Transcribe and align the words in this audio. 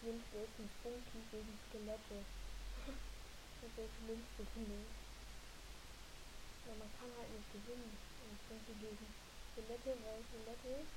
Ist 0.00 0.56
ein 0.56 0.70
Funky 0.80 1.20
gegen 1.28 1.60
Skelette. 1.68 2.24
das 2.24 3.68
ist 3.68 3.76
das 3.76 3.90
Schlimmste, 4.00 4.48
finde 4.56 4.80
ich. 4.80 4.96
Weil 6.64 6.78
man 6.80 6.88
kann 6.96 7.12
halt 7.20 7.28
nicht 7.36 7.52
gewinnen. 7.52 7.92
Ein 8.00 8.40
Funky 8.48 8.80
gegen 8.80 9.06
Skelette, 9.52 9.92
weil 10.00 10.24
Skelette 10.24 10.88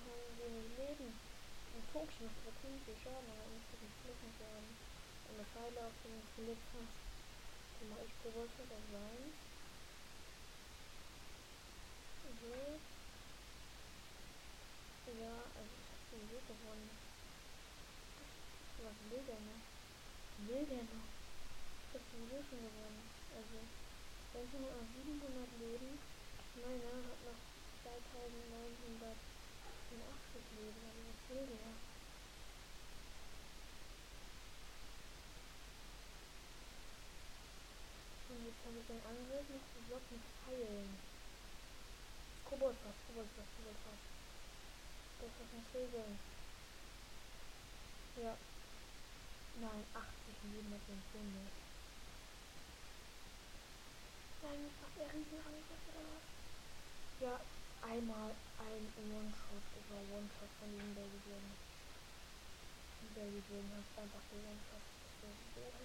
haben 0.00 0.32
wenig 0.40 0.68
Leben. 0.80 1.12
Ein 1.12 1.84
aber 2.40 2.56
ziemlich 2.56 2.88
viel 2.88 2.96
Schaden, 3.04 3.28
aber 3.36 3.44
muss 3.44 3.68
wirklich 3.76 3.92
schlimm 4.00 4.32
werden. 4.40 4.68
Wenn 5.28 5.36
du 5.36 5.44
Pfeile 5.44 5.80
auf 5.84 5.96
dem 6.08 6.24
Skelett 6.24 6.64
hast, 6.72 6.96
dann 7.84 7.88
mache 7.92 8.08
ich 8.08 8.16
mit 8.16 8.72
auf 8.72 8.84
sein. 8.88 9.22
So. 12.40 12.56
Ja, 15.20 15.36
also 15.52 15.79
hab 16.10 16.18
sowieso 16.18 16.42
gewonnen. 16.42 16.90
Was 18.82 18.98
will 19.10 19.22
der 19.30 19.38
noch? 19.46 19.62
Will 20.42 20.66
der 20.66 20.82
noch? 20.90 21.06
Ich 21.06 21.94
hab 21.94 22.02
sowieso 22.10 22.42
schon 22.50 22.66
gewonnen. 22.66 23.06
Also, 23.30 23.62
Benjamin 24.34 24.74
hat 24.74 24.82
noch 24.82 24.90
700 24.90 25.54
Leben. 25.62 26.02
Meiner 26.58 26.98
hat 27.06 27.22
noch 27.22 27.38
2980 27.86 29.14
Leben. 30.58 30.82
Also, 30.82 30.98
was 31.06 31.22
will 31.30 31.46
der? 31.46 31.78
Und 38.30 38.46
jetzt 38.46 38.62
habe 38.66 38.78
ich 38.82 38.86
den 38.90 39.02
Angriff 39.06 39.46
noch 39.46 39.62
geblockt 39.78 40.10
mit 40.10 40.26
Pfeilen. 40.42 40.90
Koboldfass, 42.50 42.98
Koboldfass, 43.06 43.46
Koboldfass. 43.54 43.59
Das 45.20 45.28
ist 45.28 45.52
ein 45.52 45.66
Regeln. 45.74 46.18
Ja. 48.16 48.32
Nein, 49.60 49.84
80 49.92 50.08
Leben 50.48 50.70
mit 50.70 50.80
dem 50.88 51.02
Hunde. 51.12 51.44
Nein, 54.40 54.60
macht 54.80 54.96
er 54.96 55.12
Riesenangriff 55.12 55.84
oder 55.92 56.04
was? 56.08 56.24
Ja, 57.20 57.36
einmal 57.84 58.32
ein 58.64 58.84
One-Shot 58.96 59.66
über 59.76 60.00
One-Shot 60.16 60.52
von 60.56 60.72
dem 60.72 60.94
Baby 60.96 61.20
Jane. 61.28 61.52
Baby 63.12 63.44
Jane 63.44 63.76
hat 63.76 63.92
einfach 64.00 64.24
den 64.32 64.40
One-Shot. 64.40 64.84
So 65.20 65.28
das. 65.52 65.76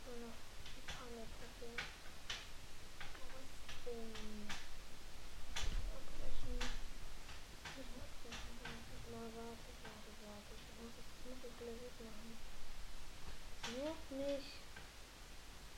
Nervt 13.77 14.11
mich. 14.11 14.45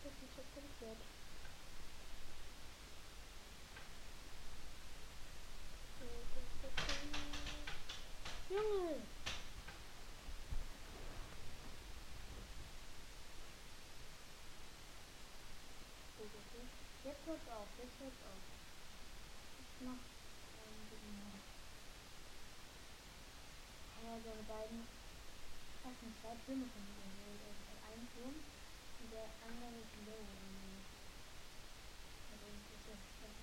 Das 0.04 0.14
ist 0.14 0.22
nicht 0.22 0.34
so 0.36 0.42
komplett. 0.56 0.98
Junge! 8.50 8.96
Jetzt 17.04 17.26
hört's 17.28 17.50
auf, 17.52 17.68
jetzt 17.78 18.00
hört's 18.00 18.24
auf. 18.26 18.44
Ich 19.60 19.86
mach 19.86 19.92
einen 19.92 20.88
guten 20.90 21.14
Morgen. 21.20 21.44
Ja, 24.02 24.12
seine 24.24 24.44
beiden 24.44 24.88
ersten 25.84 26.16
zwei 26.22 26.36
Türme 26.46 26.64
von 26.72 26.84
mir 26.88 26.96
geholt. 26.96 27.44
Also 27.44 27.60
der 27.68 27.80
einen 27.92 28.07
Turm 28.16 28.36
und 28.40 29.12
der 29.12 29.28
andere 29.44 29.84
ist 29.84 29.96
low. 30.07 30.24
Also 32.31 32.46
das 32.48 32.72
ist 32.72 32.88
jetzt 32.88 33.07
das 33.19 33.36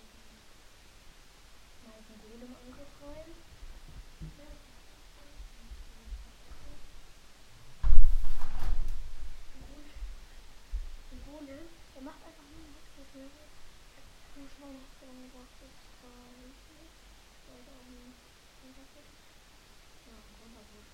Mal 1.84 2.00
ist 2.00 2.10
ein 2.10 2.20
Golem-Angriff 2.24 2.92
rein. 3.04 3.28
Ja. 4.40 4.48
Ein 11.12 11.20
Golem, 11.28 11.66
der 11.94 12.02
macht 12.02 12.24
einfach 12.24 12.46
nur 12.48 12.64
einen 12.64 12.72
Hexen. 12.72 13.28
Nur 14.36 14.48
schnell 14.48 14.72
eine 14.72 14.80
Hexe 14.80 15.04
angebracht. 15.04 15.54
Das 15.60 15.76
war 16.00 16.24
nicht 16.40 16.60
gut. 16.72 16.88
Sollte 17.44 17.70
auch 17.76 17.84
ein 17.84 18.14
Konterfit. 18.64 19.08
Ja, 20.08 20.16
ein 20.16 20.34
Konterfit. 20.40 20.88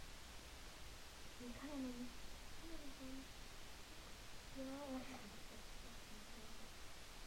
Den 1.39 1.53
kann 1.53 1.69
er 1.69 1.77
noch 1.77 1.94
nicht. 2.00 2.17
Kann 2.58 2.70
er 2.73 2.81
nicht 2.81 2.97
sein. 2.97 3.20
Ja, 4.56 4.73
aber 4.89 4.97
ich 4.97 5.12
habe 5.12 5.29
das 5.29 5.47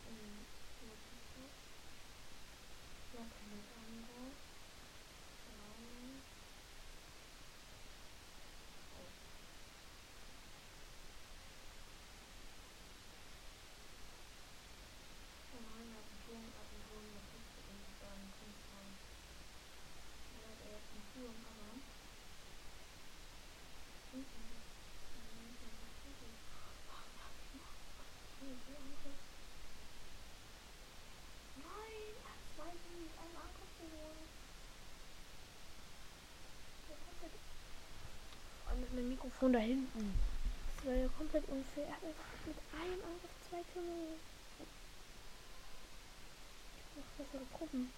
ähm, 0.10 0.42
was 0.82 0.98
ist 0.98 1.30
das? 1.38 1.54
Ja, 3.14 3.22
Kalender. 3.30 4.34
Braun. 5.46 6.20
Mikrofon 39.40 39.54
da 39.54 39.60
hinten. 39.60 40.14
Das 40.76 40.86
war 40.86 40.94
ja 40.96 41.08
komplett 41.18 41.48
unfair. 41.48 41.88
Er 41.88 41.94
hat 41.94 42.02
mit 42.46 42.58
einem 42.76 43.00
Angriff 43.08 43.32
zwei 43.50 43.64
Türme. 43.72 44.20
Ich 46.76 46.84
brauche 46.92 47.24
bessere 47.24 47.58
Truppen. 47.58 47.90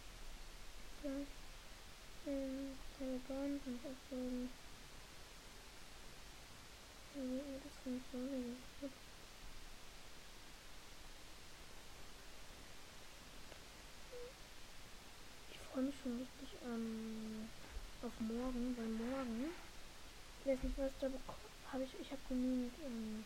Ja. 1.03 1.09
Ähm, 2.27 2.77
Taliban 2.95 3.59
und 3.65 3.79
abholen. 3.81 4.49
Ja, 7.15 7.21
das 7.63 7.73
funktioniert 7.83 8.57
gut. 8.79 8.91
Ich 15.49 15.57
freue 15.73 15.83
mich 15.85 15.95
schon 16.03 16.19
richtig 16.19 16.59
ähm, 16.65 17.49
auf 18.03 18.13
morgen, 18.19 18.77
weil 18.77 19.09
morgen, 19.09 19.70
ich 20.41 20.47
weiß 20.47 20.63
nicht, 20.63 20.77
was 20.79 20.91
da 20.99 21.09
habe 21.71 21.83
ich, 21.85 21.99
ich 21.99 22.11
habe 22.11 22.21
genügend, 22.27 22.75
ähm, 22.85 23.25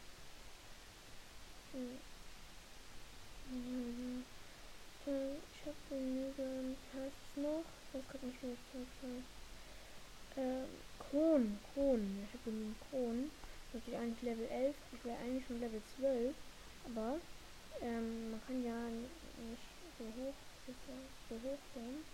äh, 5.08 5.38
ich 5.52 5.66
habe 5.66 5.78
genügend, 5.90 6.78
heißt 6.94 7.16
es 7.32 7.38
noch, 7.44 7.66
ich 7.90 7.96
weiß 7.96 8.08
gerade 8.10 8.28
nicht, 8.28 8.44
wie 8.44 8.58
das 8.74 8.74
heißt, 8.74 10.38
äh, 10.38 10.66
Kron, 11.00 11.60
Kron, 11.74 12.24
ich 12.24 12.34
habe 12.34 12.44
genügend 12.46 12.82
Kron, 12.82 13.32
das 13.74 13.88
ist 13.88 13.96
eigentlich 13.96 14.24
Level 14.24 14.48
11, 14.48 14.78
ich 14.94 15.06
wäre 15.06 15.20
eigentlich 15.20 15.46
schon 15.48 15.60
Level 15.62 15.84
12, 15.98 16.36
aber, 16.86 17.22
ähm, 17.82 18.32
man 18.32 18.42
kann 18.42 18.64
ja 18.64 18.90
nicht 18.90 19.64
so 19.98 20.06
hoch, 20.06 20.36
so 21.30 21.42
hoch 21.42 21.60
gehen. 21.74 22.06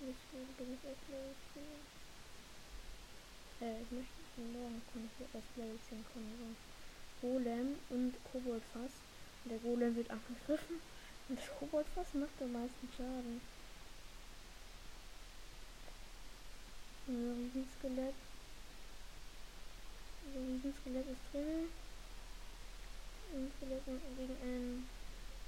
Deswegen 0.00 0.54
bin 0.56 0.74
ich 0.74 0.82
Level 0.82 1.36
10. 1.54 1.86
Äh, 3.60 3.82
ich 3.84 3.92
möchte 3.92 4.22
morgen 4.42 4.82
kann 4.92 5.08
ich 5.08 5.34
erst 5.34 5.56
Level 5.56 5.78
10 5.88 6.04
kommen. 6.12 6.56
Golem 7.20 7.76
und 7.90 8.14
Koboldfass. 8.32 8.90
Der 9.44 9.58
Golem 9.58 9.94
wird 9.96 10.10
angegriffen 10.10 10.80
und 11.28 11.38
das 11.38 11.48
Koboldfass 11.58 12.14
macht 12.14 12.40
am 12.40 12.52
meisten 12.52 12.88
Schaden. 12.96 13.40
Ein 17.06 17.50
Riesenskelett. 17.54 18.14
Ein 20.34 20.46
Riesenskelett 20.52 21.06
ist 21.06 21.32
drin. 21.32 21.68
Ein 23.34 23.52
Skelett 23.56 23.84
gegen 23.84 24.36
einen, 24.42 24.88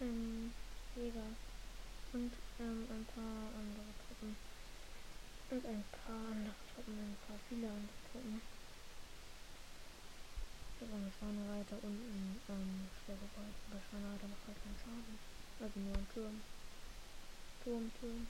einen 0.01 0.55
Jäger. 0.97 1.29
Und 2.13 2.33
ähm, 2.61 2.87
ein 2.91 3.07
paar 3.15 3.53
andere 3.57 3.91
Truppen. 4.07 4.37
Und 5.51 5.67
ein 5.67 5.85
paar 5.93 6.33
andere 6.33 6.55
Truppen, 6.75 6.95
ein 6.95 7.17
paar 7.27 7.39
viele 7.49 7.69
andere 7.69 7.97
Truppen. 8.13 8.56
Eine 10.77 11.09
Schweinereiter 11.09 11.81
und 11.83 11.97
ein 11.97 12.37
ähm, 12.53 12.85
Stärkeball. 13.01 13.49
Aber 13.49 13.81
Schweinereiter 13.89 14.29
macht 14.29 14.45
halt 14.45 14.61
keinen 14.61 14.77
Schaden. 14.77 15.17
Also 15.57 15.81
nur 15.81 15.97
ein 15.97 16.07
Turm. 16.13 16.37
Turm, 17.65 17.91
Turm. 17.97 18.27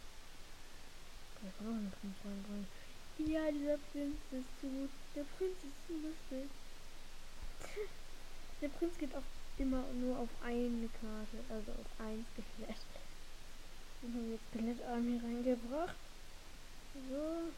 Kann 1.35 1.51
ich 1.51 1.57
auch 1.59 1.67
noch 1.67 1.75
einen 1.75 1.91
Prinz 1.91 2.17
reinbringen. 2.23 2.71
Ja, 3.19 3.51
dieser 3.51 3.79
Prinz 3.91 4.15
ist 4.31 4.61
zu 4.63 4.67
gut. 4.71 4.91
Der 5.19 5.27
Prinz 5.35 5.59
ist 5.59 5.81
zu 5.91 5.93
lustig. 5.99 6.47
Der 8.63 8.69
Prinz 8.69 8.97
geht 8.97 9.15
auch 9.15 9.27
immer 9.59 9.83
nur 9.99 10.19
auf 10.19 10.31
eine 10.45 10.89
Karte, 11.03 11.43
also 11.51 11.73
auf 11.73 11.91
ein 11.99 12.25
Skelett. 12.31 12.79
Den 14.03 14.15
haben 14.15 14.25
wir 14.31 14.39
jetzt 14.39 14.49
Skelettarm 14.55 15.03
hier 15.03 15.19
reingebracht. 15.19 15.99
So. 16.95 17.51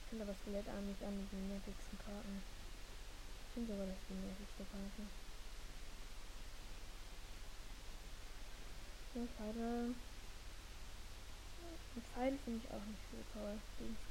Ich 0.00 0.08
finde 0.08 0.24
aber 0.24 0.34
Skelettarm 0.42 0.86
nicht 0.86 1.02
an 1.04 1.28
den 1.28 1.48
nervigsten 1.48 1.98
Karten. 2.00 2.53
Ich 3.54 3.62
finde 3.62 3.72
sogar, 3.72 3.86
das 3.86 3.94
ist 3.94 4.10
die 4.10 4.18
nervigste 4.18 4.66
Karte. 4.66 5.06
So, 9.14 9.20
Pfeile. 9.30 9.94
Und 11.94 12.02
Pfeile 12.02 12.38
finde 12.42 12.58
ich 12.58 12.70
auch 12.74 12.82
nicht 12.82 13.06
so 13.14 13.22
toll. 13.30 13.54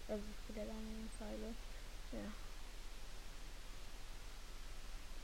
Also 0.07 0.23
Skelettarm 0.47 0.87
und 0.87 1.11
Pfeile. 1.19 1.51
Ja. 2.15 2.31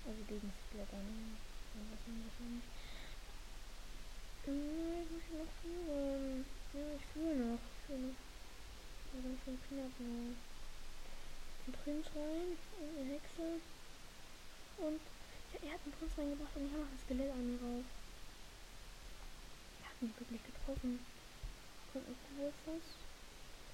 Also 0.04 0.19
gegen 0.27 0.51
Skelettarm. 0.68 1.39
Ja, 1.71 1.80
was 1.88 2.04
wahrscheinlich. 2.04 2.68
Äh, 4.51 5.00
ich 5.00 5.12
muss 5.16 5.27
noch 5.31 5.54
führen. 5.63 6.44
Ja, 6.75 6.83
ich 6.92 7.06
fühle 7.16 7.36
noch. 7.39 7.63
Ich 7.63 7.88
fühle 7.88 8.04
noch. 8.04 8.19
Ja, 9.16 9.18
ganz 9.24 9.39
schön 9.48 9.60
knapp 9.63 9.95
nur. 9.95 10.36
Ein 11.63 11.71
Prinz 11.71 12.06
rein 12.19 12.60
eine 12.83 13.16
Hexe. 13.16 13.79
Und 14.80 15.02
ja, 15.52 15.60
er 15.68 15.74
hat 15.76 15.84
einen 15.84 15.92
Prinz 15.92 16.16
reingebracht 16.18 16.56
und 16.56 16.66
ich 16.66 16.72
habe 16.72 16.84
noch 16.88 16.94
ein 16.96 17.04
Skelett 17.04 17.31
an 17.36 17.44
mir 17.44 17.60
rauf. 17.60 17.88
Er 19.84 19.88
hat 19.92 20.00
mich 20.02 20.16
wirklich 20.16 20.44
getroffen. 20.48 21.04
Kommt 21.92 22.08
ein 22.08 22.16
Kugelfuß. 22.16 22.88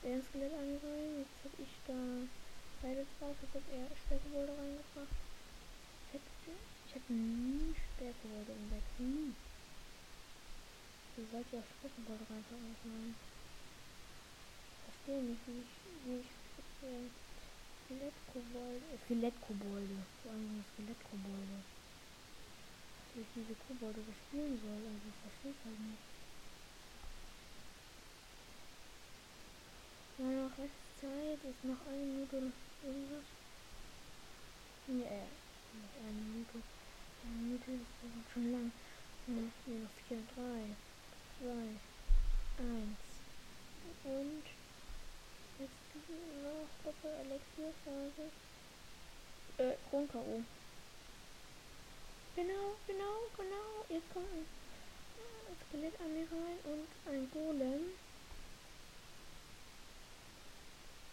Er 0.02 0.13
ein 0.18 0.25
Skelett 0.25 0.54
an 0.54 0.66
mir 0.66 0.81
rein. 0.81 1.22
Jetzt 1.22 1.38
habe 1.46 1.57
ich 1.62 1.74
da 1.86 2.00
beide 2.81 3.06
drauf. 3.18 3.38
Jetzt 3.38 3.54
hat 3.54 3.69
er 3.69 3.86
Stärkewolde 3.94 4.54
reingebracht. 4.57 5.18
Ich 6.10 6.18
hätte, 6.18 6.57
ich 6.90 7.10
nie 7.10 7.75
Stärkewolde 7.78 8.52
im 8.57 8.66
Deck. 8.74 8.88
Nie. 8.98 9.30
Ihr 11.18 11.28
sollt 11.31 11.48
ja 11.54 11.62
Streckenball 11.62 12.18
reinpacken 12.18 12.75
können. 12.81 13.16
Verstehe 14.90 15.22
nicht, 15.22 15.46
wie 15.46 15.62
ich, 15.62 15.74
wie 16.06 16.19
ich 16.25 17.25
Skelettkobolde, 17.86 18.82
Skelettkobolde, 19.06 19.98
vor 20.24 20.32
allem 20.32 20.66
Skelettkobolde. 20.74 21.57
Wie 23.14 23.21
ich 23.21 23.28
diese 23.36 23.54
Kobolde 23.54 24.02
bespielen 24.02 24.57
soll, 24.57 24.81
also 24.90 25.06
ich 25.06 25.19
verstehe 25.21 25.54
es 25.54 25.62
halt 25.66 25.80
nicht. 25.86 26.06
Ja, 30.18 30.26
noch 30.26 30.57
Restzeit 30.57 31.40
ist 31.45 31.64
noch 31.64 31.86
eine 31.86 32.06
Minute 32.09 32.52
irgendwas. 32.81 33.28
Ja, 34.88 35.06
äh, 35.06 35.30
noch 35.78 35.94
eine 36.02 36.21
Minute. 36.26 36.57
Eine 37.21 37.38
Minute 37.38 37.69
ist 37.69 38.33
schon 38.33 38.52
lang. 38.52 38.71
Ja, 39.28 39.45
hier 39.66 39.80
noch 39.86 39.95
4, 40.09 40.18
3. 40.33 40.74
2, 41.38 41.54
1. 42.66 42.98
Und 44.06 44.65
jetzt 45.59 45.71
noch 46.44 46.68
Doppel-Elixierphase. 46.83 48.31
Äh, 49.57 49.76
Grund-K.O. 49.90 50.42
Genau, 52.35 52.76
genau, 52.88 53.16
genau. 53.38 53.85
Jetzt 53.90 54.12
kommt 54.14 54.28
ein 54.33 54.45
Skelett 55.69 56.00
an 56.02 56.14
mir 56.14 56.28
rein 56.31 56.59
und 56.66 56.88
ein 57.14 57.31
Golem. 57.31 57.83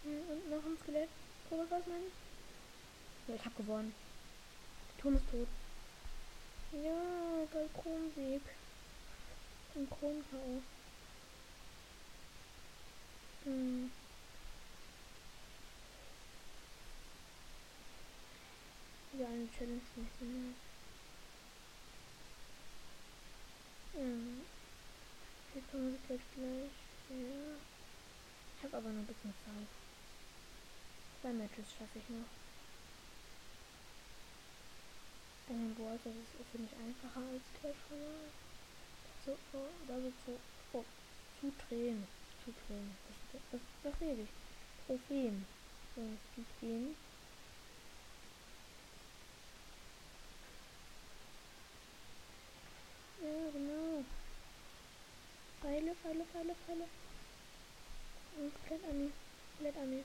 Und 0.05 0.51
noch 0.51 0.65
ein 0.65 0.79
Skelett. 0.83 1.09
Oder 1.51 1.71
was 1.71 1.87
meine 1.87 2.07
ich? 2.07 3.29
Ja, 3.29 3.35
ich 3.37 3.45
hab 3.45 3.57
gewonnen. 3.57 3.95
Der 4.89 5.03
Turm 5.03 5.17
ist 5.17 5.31
tot. 5.31 5.49
Ja, 6.83 7.47
bei 7.53 7.69
Kronsieg 7.81 8.43
synchron 9.75 10.25
K.O. 10.31 10.63
Hm. 13.45 13.91
Ja, 19.19 19.27
eine 19.27 19.49
Challenge 19.53 19.81
nicht 19.97 20.23
mehr. 20.23 20.55
Hm. 23.93 24.41
Hier 25.53 25.63
kommen 25.71 25.99
jetzt 26.09 26.09
gleich. 26.09 26.73
Ja. 27.11 27.57
Ich 28.57 28.65
habe 28.65 28.77
aber 28.77 28.89
noch 28.89 29.01
ein 29.01 29.07
bisschen 29.07 29.35
Zeit. 29.45 29.69
Zwei 31.21 31.33
Matches 31.33 31.67
schaffe 31.79 31.99
ich 31.99 32.09
noch. 32.09 32.31
Ein 35.51 35.75
Board, 35.75 36.01
das 36.05 36.15
ist, 36.15 36.51
finde 36.51 36.69
ich, 36.71 36.79
einfacher 36.79 37.21
als 37.21 37.43
Clash 37.61 37.77
Royale 37.91 38.33
so, 39.25 39.37
oh, 39.53 39.69
da 39.87 39.95
wird 40.03 40.15
so, 40.27 40.37
oh, 40.73 40.85
zudrehen, 41.41 42.07
zudrehen, 42.45 42.91
das, 43.33 43.41
das, 43.53 43.61
das 43.85 44.01
rede 44.01 44.23
ich, 44.23 44.29
Trophäen, 44.87 45.47
so, 45.95 46.03
zudrehen, 46.35 46.97
genau. 53.51 54.05
Pfeile, 55.61 55.95
Pfeile, 55.95 56.25
Pfeile, 56.25 56.55
Pfeile. 56.67 56.89
Und 58.39 58.55
komplett 58.55 58.85
an 58.85 58.99
mir. 58.99 59.13
Komplett 59.57 59.77
an 59.77 59.91
mir. 59.91 60.05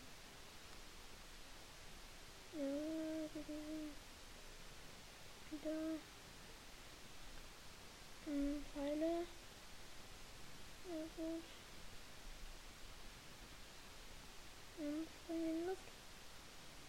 Ja, 2.53 3.29
wieder. 3.34 3.60
Wieder. 5.51 6.00
Hm, 8.25 8.65
Pfeile. 8.74 9.25
Ja, 10.88 11.01
gut. 11.15 11.44
Und 14.79 15.08
spring 15.24 15.50
in 15.50 15.62
die 15.62 15.67
Luft. 15.67 15.82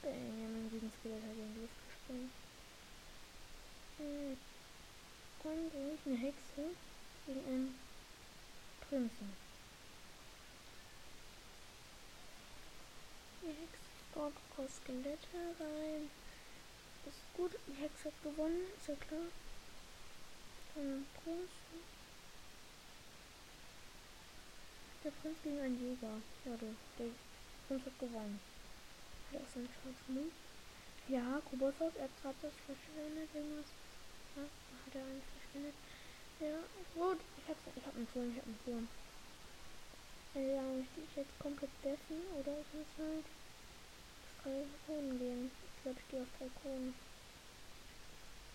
Bam, 0.03 0.71
gegen 0.71 0.93
Skelett 1.01 1.23
hat 1.23 1.31
in 1.31 1.55
die 1.55 1.61
Luft 1.61 1.75
gesprungen. 1.89 2.31
Hm 3.99 4.48
dann 5.43 5.71
durch 5.71 6.01
eine 6.07 6.17
Hexe 6.17 6.75
gegen 7.27 7.45
einen 7.47 7.79
Prinzen. 8.89 9.33
Die 13.43 13.49
Hexe 13.49 13.89
baut 14.15 14.33
kurz 14.55 14.77
Skelette 14.77 15.57
rein. 15.61 16.11
Ist 17.07 17.23
gut, 17.37 17.53
die 17.67 17.83
Hexe 17.83 18.07
hat 18.07 18.23
gewonnen, 18.23 18.63
ist 18.77 18.89
ja 18.89 18.95
klar. 18.97 19.29
Dann 20.75 21.07
Prinzen. 21.23 21.79
Der 25.05 25.11
Prinz 25.11 25.39
gegen 25.43 25.61
einen 25.61 25.81
Jäger. 25.81 26.21
Ja, 26.45 26.57
du, 26.57 26.75
der 26.99 27.07
Prinz 27.69 27.87
hat 27.87 27.99
gewonnen. 27.99 28.41
Hat 29.29 29.41
er 29.41 29.47
auch 29.47 29.55
seinen 29.55 29.69
Schwarzen 29.69 30.33
Ja, 31.09 31.41
Kubosov, 31.49 31.95
er 31.97 32.05
hat 32.05 32.23
gerade 32.23 32.37
das 32.43 32.53
verschwendet, 32.67 33.29
irgendwas. 33.35 33.67
Hat 34.43 34.95
er 34.95 35.03
eigentlich 35.03 35.25
verschwendet. 35.35 35.75
Ja, 36.41 36.59
gut, 36.95 37.19
ich 37.37 37.49
hab, 37.49 37.57
ich 37.75 37.85
hab 37.87 37.97
einen 37.97 38.09
Turm, 38.13 38.31
ich 38.31 38.39
hab 38.39 38.47
einen 38.47 38.65
Turm. 38.65 38.89
Ja, 40.35 40.63
möchte 40.63 41.01
ich 41.01 41.17
jetzt 41.17 41.39
komplett 41.41 41.71
dessen 41.83 42.23
oder 42.39 42.53
ist 42.61 42.75
es 42.75 42.91
halt 43.03 43.27
drei 44.43 44.63
Kronen 44.87 45.19
gehen? 45.19 45.51
Ich 45.51 45.83
glaube, 45.83 45.99
ich 45.99 46.09
gehe 46.11 46.23
auf 46.23 46.29
drei 46.39 46.49
Kronen. 46.63 46.95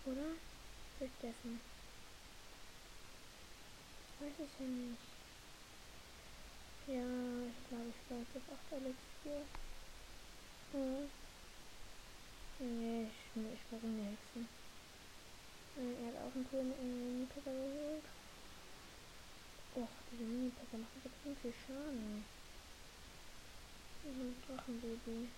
Oder? 0.06 0.30
Ich 1.00 1.10
dessen? 1.20 1.60
Ich 4.08 4.24
weiß 4.24 4.32
es 4.40 4.52
ja 4.60 4.66
nicht. 4.66 5.14
Ja, 6.86 7.48
ich 7.48 7.68
glaube, 7.68 7.88
ich 7.88 8.00
bleibe 8.08 8.24
auf 8.36 8.58
8 8.58 8.72
Elixier. 8.72 9.44
Ja. 10.72 11.08
Nee, 12.60 13.08
ich, 13.08 13.52
ich 13.52 13.60
brauche 13.68 13.86
eine 13.86 14.04
Hexe. 14.04 14.63
Er 15.76 16.06
hat 16.06 16.16
auch 16.22 16.34
einen 16.34 16.46
in 16.52 16.76
den 16.78 17.08
Mini-Pepper 17.08 17.50
geholt. 17.50 18.04
Och, 19.74 19.88
diese 20.12 20.22
Mini-Pepper 20.22 20.78
machen 20.78 21.02
extrem 21.04 21.36
viel 21.36 21.54
Schaden. 21.66 22.24
Ein 24.04 24.36
Drachenbaby. 24.46 25.28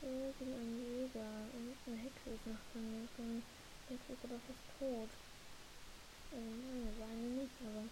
So, 0.00 0.34
gegen 0.38 0.54
einen 0.54 0.78
Jäger. 0.82 1.50
Und 1.54 1.76
eine 1.86 1.96
Hexe 1.96 2.30
ist 2.30 2.46
noch 2.46 2.62
mir. 2.74 3.08
Von 3.16 3.42
Hexe 3.88 4.12
ist 4.12 4.24
aber 4.24 4.38
fast 4.46 4.66
tot. 4.78 5.10
Also 6.30 6.50
nein, 6.62 6.94
war 6.98 7.08
eine 7.08 7.28
nicht, 7.42 7.58
aber. 7.60 7.84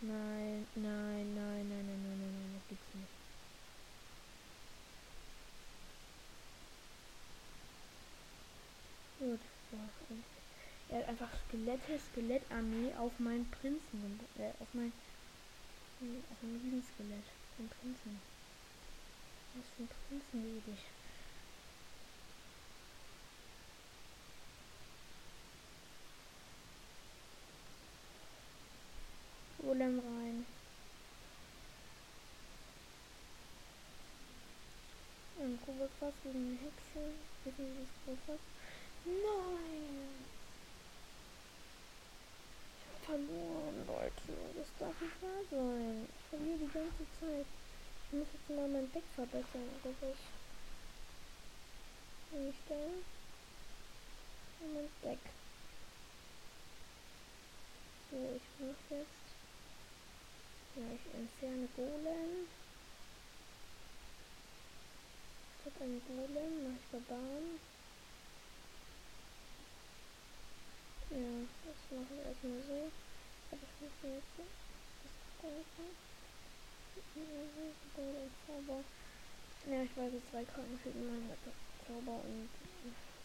Nein, 0.00 0.66
nein, 0.74 1.34
nein, 1.34 1.68
nein, 1.68 1.86
nein, 1.86 2.54
das 2.54 2.68
gibt's 2.68 2.94
nicht. 2.94 3.18
Gut, 9.18 9.40
so. 9.72 9.76
Er 10.90 10.98
hat 10.98 11.08
einfach 11.08 11.28
Skelette, 11.48 11.98
Skelettarmee 11.98 12.94
auf 12.98 13.12
meinen 13.18 13.50
Prinzen, 13.50 14.20
äh, 14.38 14.50
auf 14.60 14.68
mein, 14.72 14.92
auf 16.00 16.36
mein 16.42 16.60
Riesenskelett, 16.64 17.24
den 17.58 17.68
Prinzen. 17.68 18.20
Was 19.54 19.64
für 19.76 19.82
ein 19.82 19.88
Prinzen 20.08 20.54
liebe 20.54 20.70
ich. 20.70 20.84
Golem 29.68 29.98
rein. 29.98 30.46
Und 35.36 35.60
Kubelfass 35.64 36.14
gegen 36.22 36.38
eine 36.38 36.58
Hexe. 36.58 37.14
Wissen 37.44 37.66
Sie, 37.76 37.86
Kubelfass? 38.04 38.40
Nein! 39.04 40.08
Ich 42.74 42.84
hab 42.86 43.04
verloren, 43.06 43.86
Leute. 43.86 44.32
Das 44.56 44.68
darf 44.78 45.00
nicht 45.00 45.22
wahr 45.22 45.42
sein. 45.50 46.08
Ich 46.08 46.24
verliere 46.30 46.58
die 46.58 46.74
ganze 46.98 47.20
Zeit. 47.20 47.46
Ich 48.06 48.18
muss 48.18 48.26
jetzt 48.32 48.50
mal 48.50 48.68
mein 48.68 48.92
Deck 48.92 49.04
verbessern? 49.14 49.68
Bin 52.30 52.48
ich 52.50 52.56
da? 52.68 52.74
Mein 54.60 54.88
Deck. 55.04 55.18
So, 58.10 58.16
ich 58.36 58.42
mach 58.58 58.90
jetzt. 58.90 59.26
Ja, 60.76 60.82
ich 60.94 61.14
entferne 61.14 61.68
Golem. 61.76 62.48
Statt 65.60 65.82
einen 65.82 66.02
Golem 66.06 66.64
mache 66.64 66.78
ich 66.78 66.90
Barbaren. 66.90 67.60
Ja, 71.10 71.46
das 71.64 71.98
mache 71.98 72.14
ich 72.14 72.26
erstmal 72.26 72.62
so. 72.66 72.90
Aber 73.50 73.62
ich 73.62 73.74
muss 73.80 73.96
jetzt 74.02 74.38
das 74.38 75.42
Golem. 75.42 76.08
Zauber. 78.46 78.82
Ja, 79.70 79.82
ich 79.82 79.96
weiß 79.96 80.12
jetzt 80.12 80.30
zwei 80.30 80.44
Karten 80.44 80.78
für 80.82 80.90
meine 80.90 81.36
Zauber 81.86 82.20
und 82.24 82.48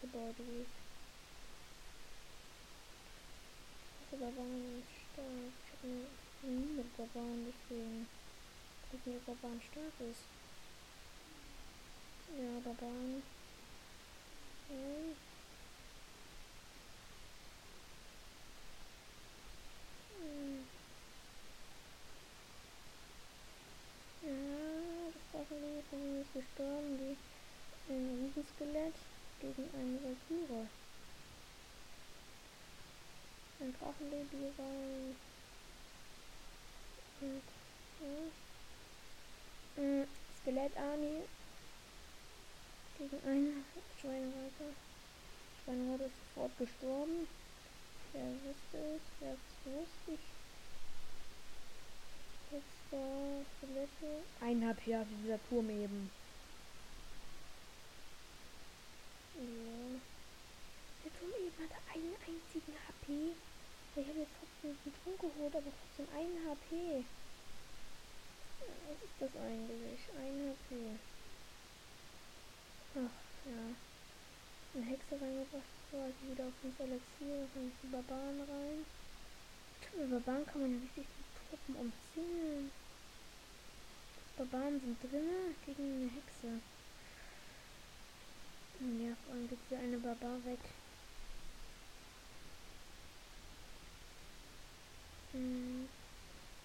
Gebäude. 0.00 0.66
Das 4.10 4.20
Barbaren 4.20 4.82
stark. 5.12 5.26
Ich 5.64 5.72
habe 5.72 6.52
nie 6.52 6.76
mit 6.76 6.96
Barbaren, 6.96 7.46
deswegen 7.46 8.06
gucken, 8.90 9.16
ob 9.16 9.26
Barbaren 9.26 9.60
stark 9.60 9.94
ist. 10.10 10.24
Ja, 12.38 12.60
Barbaren. 12.62 13.22
Ja. 14.68 14.76
Hm. 20.20 20.64
Ja, 24.22 25.10
das 25.12 25.22
Waffenleben 25.94 25.94
von 25.94 26.00
ihm 26.00 26.20
ist 26.20 26.32
gestorben, 26.32 26.98
wie 26.98 27.16
ein 27.92 28.04
Riesenskelett 28.24 28.94
gegen 29.40 29.64
einen 29.74 29.98
Valkyrie. 30.02 30.68
Ein 33.60 33.74
Drachenbaby 33.78 34.52
rein. 34.58 35.16
Und, 37.20 37.42
ja. 38.00 39.82
Mhm. 39.82 40.06
Skelettarmee 40.42 41.22
gegen 42.98 43.20
einen 43.26 43.64
Schweinereiter. 44.00 44.74
Schweinereiter 45.64 46.06
ist 46.06 46.16
sofort 46.34 46.58
gestorben. 46.58 47.28
Wer 48.12 48.26
wusste 48.44 48.78
es? 48.96 49.02
Wer 49.20 49.36
wusste 49.72 50.12
ich? 50.12 50.20
Jetzt. 52.52 52.83
Ein 54.40 54.68
HP 54.68 54.94
hatte 54.94 55.14
dieser 55.22 55.38
Turm 55.48 55.68
eben. 55.70 56.10
Ja. 59.34 60.00
Der 61.04 61.12
Turm 61.18 61.32
eben 61.40 61.58
hatte 61.58 61.78
einen 61.92 62.14
einzigen 62.14 62.74
HP. 62.86 63.34
Ich 63.96 64.06
habe 64.08 64.18
jetzt 64.18 64.36
trotzdem 64.38 64.76
den 64.84 64.94
Turm 65.02 65.16
geholt, 65.18 65.56
aber 65.56 65.72
trotzdem 65.74 66.08
einen 66.14 66.38
HP. 66.46 67.04
Was 68.60 69.00
ist 69.02 69.18
das 69.18 69.34
eigentlich? 69.42 70.00
Ein 70.18 70.36
HP. 70.52 70.70
Ach, 72.94 73.16
ja. 73.48 73.64
Eine 74.74 74.86
Hexe 74.86 75.14
reingebracht, 75.20 75.72
so 75.90 75.96
also 75.98 76.20
wieder 76.30 76.44
auf 76.44 76.54
5 76.62 76.80
Elixier, 76.80 77.48
dann 77.54 77.72
die 77.82 77.86
Barbaren 77.88 78.40
rein. 78.40 78.84
Mit 79.96 80.10
Barbaren 80.10 80.46
kann 80.46 80.60
man 80.62 80.72
ja 80.74 80.78
richtig 80.80 81.06
die 81.06 81.48
Truppen 81.48 81.74
umzingeln. 81.76 82.70
Barbaren 84.36 84.80
sind 84.80 85.00
drinnen 85.00 85.54
gegen 85.64 85.82
eine 85.82 86.10
Hexe. 86.10 86.60
Ja, 88.80 89.14
vor 89.24 89.34
allem 89.34 89.48
geht 89.48 89.58
hier 89.68 89.78
eine 89.78 89.98
Barbar 89.98 90.44
weg. 90.44 90.58
Hm. 95.32 95.88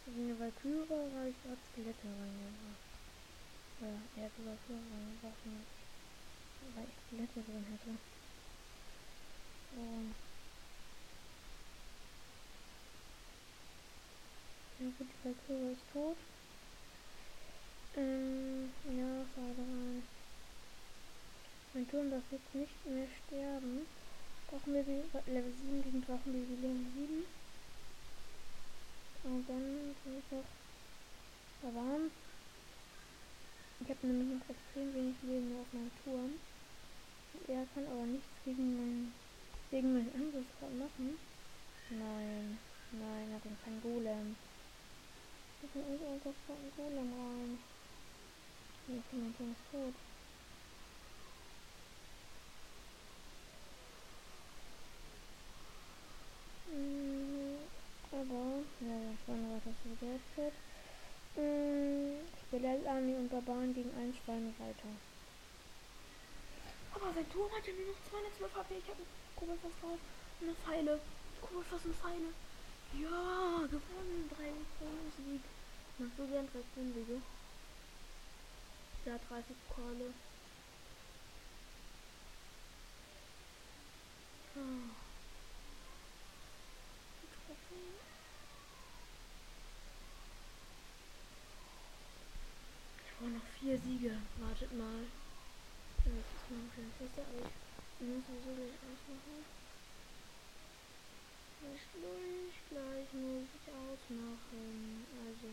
Also 0.08 0.20
eine 0.20 0.40
Valkyrie 0.40 0.90
habe 0.90 1.30
ich 1.30 1.44
gerade 1.44 1.62
Skelette 1.72 2.08
reingebracht. 2.08 2.86
Ja, 3.82 3.88
er 4.18 4.26
hat 4.26 4.32
Valkyrie 4.38 4.90
reingebracht, 4.90 5.44
weil 6.74 6.86
ich 6.90 6.98
Skelette 7.06 7.42
drin 7.42 7.66
hätte. 7.70 7.92
So. 9.76 9.82
Ja 14.80 14.92
gut, 14.98 15.08
die 15.08 15.26
Valkyrie 15.28 15.74
ist 15.74 15.94
tot. 15.94 16.18
Ähm, 18.00 18.72
ja, 18.96 19.26
schade 19.36 19.60
rein. 19.60 20.04
Mein 21.74 21.90
Turm 21.90 22.10
darf 22.10 22.24
jetzt 22.32 22.56
nicht 22.56 22.86
mehr 22.86 23.08
sterben. 23.28 23.86
Drachenbaby 24.50 25.04
Level 25.28 25.54
7 25.54 25.84
gegen 25.84 26.02
Drachenbaby 26.06 26.56
Level 26.62 26.86
7. 26.96 27.26
Und 29.26 29.50
dann 29.50 29.96
kann 30.02 30.18
ich 30.18 30.32
noch 30.32 30.48
verwarnen. 31.60 32.12
Ich 33.82 33.90
habe 33.90 34.08
nämlich 34.08 34.40
noch 34.40 34.50
extrem 34.50 34.94
wenig 34.96 35.16
Leben 35.24 35.60
auf 35.60 35.74
meinem 35.74 35.92
Turm. 36.06 36.32
Er 37.48 37.68
kann 37.74 37.86
aber 37.86 38.06
nichts 38.06 38.32
gegen 38.46 38.78
meinen 38.78 39.14
gegen 39.72 39.94
meinen 39.94 40.14
Angriff 40.16 40.48
machen. 40.62 41.20
Nein. 41.90 42.58
Nein, 42.92 43.28
er 43.34 43.40
bringt 43.40 43.64
keinen 43.64 43.82
Golem. 43.82 44.36
Ich 45.62 45.76
nicht 45.76 46.04
einfach 46.08 46.34
keinen 46.48 46.72
Golem 46.78 47.14
rein. 47.14 47.60
Clementine 48.90 49.52
ist 49.52 49.72
tot. 49.72 49.94
Mhm, 56.74 57.58
aber, 58.12 58.66
ja, 58.82 58.98
ich 59.14 59.28
war 59.28 59.38
noch 59.38 59.54
weiter 59.54 59.74
so 59.84 59.90
Deadpit. 60.02 60.54
Mhm, 61.38 62.18
Skelettarmee 62.48 63.16
und 63.16 63.30
Barbaren 63.30 63.76
gegen 63.76 63.94
einen 63.94 64.16
Schweinereiter. 64.26 64.90
Aber 66.96 67.14
sein 67.14 67.30
Turm 67.30 67.52
hat 67.52 67.68
ja 67.68 67.74
nur 67.74 67.94
noch 67.94 68.10
212 68.10 68.56
HP. 68.56 68.74
Ich 68.74 68.90
habe 68.90 68.98
einen 68.98 69.36
Koboldfass 69.36 69.72
drauf 69.82 70.00
eine 70.42 70.56
Pfeile. 70.56 71.00
Koboldfass 71.42 71.86
und 71.86 71.96
Pfeile. 71.96 72.34
Ja, 72.98 73.68
gewonnen. 73.70 74.30
Drei 74.34 74.50
Sieg. 75.14 75.42
Machst 76.00 76.18
du 76.18 76.28
gern 76.28 76.50
drei 76.50 76.64
Siege? 76.74 77.22
Ja, 79.06 79.18
30 79.18 79.56
Pokale. 79.68 80.14
Ah. 84.56 84.60
Ich 93.06 93.14
brauche 93.18 93.32
noch 93.32 93.42
vier 93.60 93.78
Siege. 93.80 94.18
Wartet 94.38 94.78
mal. 94.78 95.04
Ja, 96.06 96.12
das 96.12 96.28
ist 96.28 96.50
mein 96.52 96.72
schönes 96.76 96.96
Feste, 96.98 97.22
aber 97.22 97.48
ich 97.48 98.08
muss 98.08 98.28
sowieso 98.28 98.56
gleich 98.56 98.76
ausmachen. 98.84 99.46
Zwischendurch 101.60 102.56
gleich 102.70 103.08
muss 103.14 103.48
ich 103.56 103.68
ausmachen. 103.72 105.06
Also, 105.26 105.48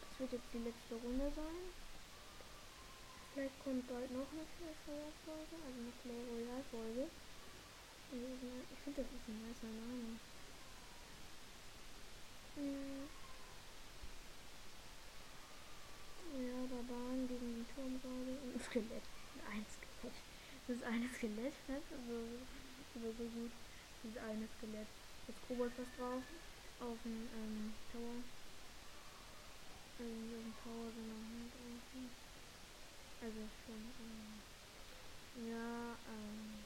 das 0.00 0.20
wird 0.20 0.32
jetzt 0.32 0.52
die 0.52 0.58
letzte 0.58 0.94
Runde 0.94 1.30
sein. 1.34 1.83
Kommt 3.74 3.88
bald 3.88 4.10
noch 4.12 4.30
eine 4.30 4.46
Clash 4.54 4.86
Royale 4.86 5.10
Folge, 5.26 5.56
also 5.58 5.82
eine 5.82 5.90
Clash 5.98 6.26
Royale 6.30 6.62
Folge. 6.70 7.10
Ich 8.70 8.78
finde, 8.86 9.02
das 9.02 9.10
ist 9.10 9.26
ein 9.26 9.42
nicer 9.42 9.66
Name. 9.66 10.14
Ja, 16.38 16.58
Barbaren 16.70 17.26
gegen 17.26 17.50
den 17.50 17.66
Turm 17.74 17.98
gerade 17.98 18.38
und 18.46 18.54
ein 18.54 18.62
Skelett. 18.62 19.06
Ein 19.50 19.66
Skelett. 19.66 20.18
Das 20.68 20.76
ist 20.76 20.84
eine 20.86 21.08
Skelett, 21.10 21.58
ne? 21.66 21.82
Also, 21.90 22.14
so 22.94 23.10
gut. 23.10 23.50
Dieses 24.04 24.22
eine 24.22 24.46
Skelett. 24.54 24.86
Das 25.26 25.34
Kobold 25.48 25.72
was 25.74 25.90
drauf. 25.98 26.22
Auf 26.78 26.98
dem 27.02 27.26
ähm, 27.26 27.74
Tower. 27.90 28.22
Also 29.98 30.14
auf 30.14 30.46
dem 30.46 30.54
Tower 30.62 30.94
draußen. 30.94 32.23
Also 33.24 33.40
schon, 33.64 33.80
ähm, 34.04 35.48
ja, 35.48 35.96
ähm, 36.12 36.60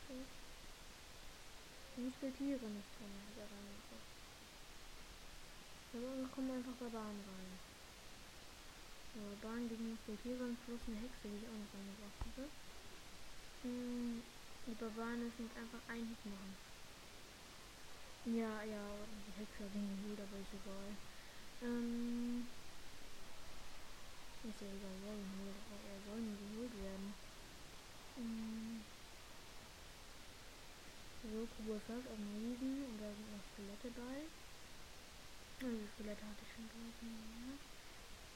okay. 0.00 0.24
Musketiere 2.00 2.70
nicht 2.70 2.88
drin, 2.98 3.12
der 3.36 3.44
rein 3.44 3.68
einfach. 3.68 4.00
Aber 5.92 6.28
kommen 6.34 6.50
einfach 6.50 6.72
Barbaren 6.80 7.20
rein. 7.28 7.52
Ja, 9.14 9.20
Barbaren 9.36 9.68
gegen 9.68 9.90
Musketiere 9.90 10.44
und 10.44 10.56
plus 10.64 10.80
eine 10.88 10.96
Hexe, 10.96 11.28
die 11.28 11.36
ich 11.36 11.48
auch 11.48 11.60
noch 11.60 11.74
reingebracht 11.76 12.20
hatte. 12.24 12.48
Hm, 13.62 14.22
die 14.66 14.74
Barbaren 14.80 15.20
müssen 15.20 15.44
jetzt 15.44 15.56
einfach 15.58 15.82
ein 15.88 16.08
Hit 16.08 16.24
machen. 16.24 16.56
Ja, 18.24 18.62
ja, 18.64 18.80
die 19.28 19.32
Hexe 19.32 19.68
den 19.74 20.02
geholt, 20.02 20.20
aber 20.20 20.38
ist 20.40 20.54
egal. 20.54 20.96
Ähm, 21.60 22.48
ist 24.44 24.60
ja 24.60 24.68
egal, 24.68 24.96
wer 25.02 25.14
ihn 25.14 25.32
holt, 25.40 25.56
aber 25.70 25.80
er 25.88 26.00
soll 26.04 26.20
nie 26.20 26.36
geholt 26.36 26.72
werden. 26.82 27.14
Mhm. 28.16 28.84
So, 31.86 31.92
Kobolflash 31.92 32.08
auf 32.08 32.16
dem 32.16 32.32
Riesen 32.40 32.84
und 32.88 32.96
da 32.96 33.08
sind 33.12 33.28
noch 33.28 33.44
Skelette 33.52 33.90
bei. 33.92 34.16
Also 35.60 35.84
Skelette 35.92 36.24
hatte 36.24 36.40
ich 36.40 36.52
schon 36.56 36.68
draußen. 36.72 37.08
Ja. 37.12 37.52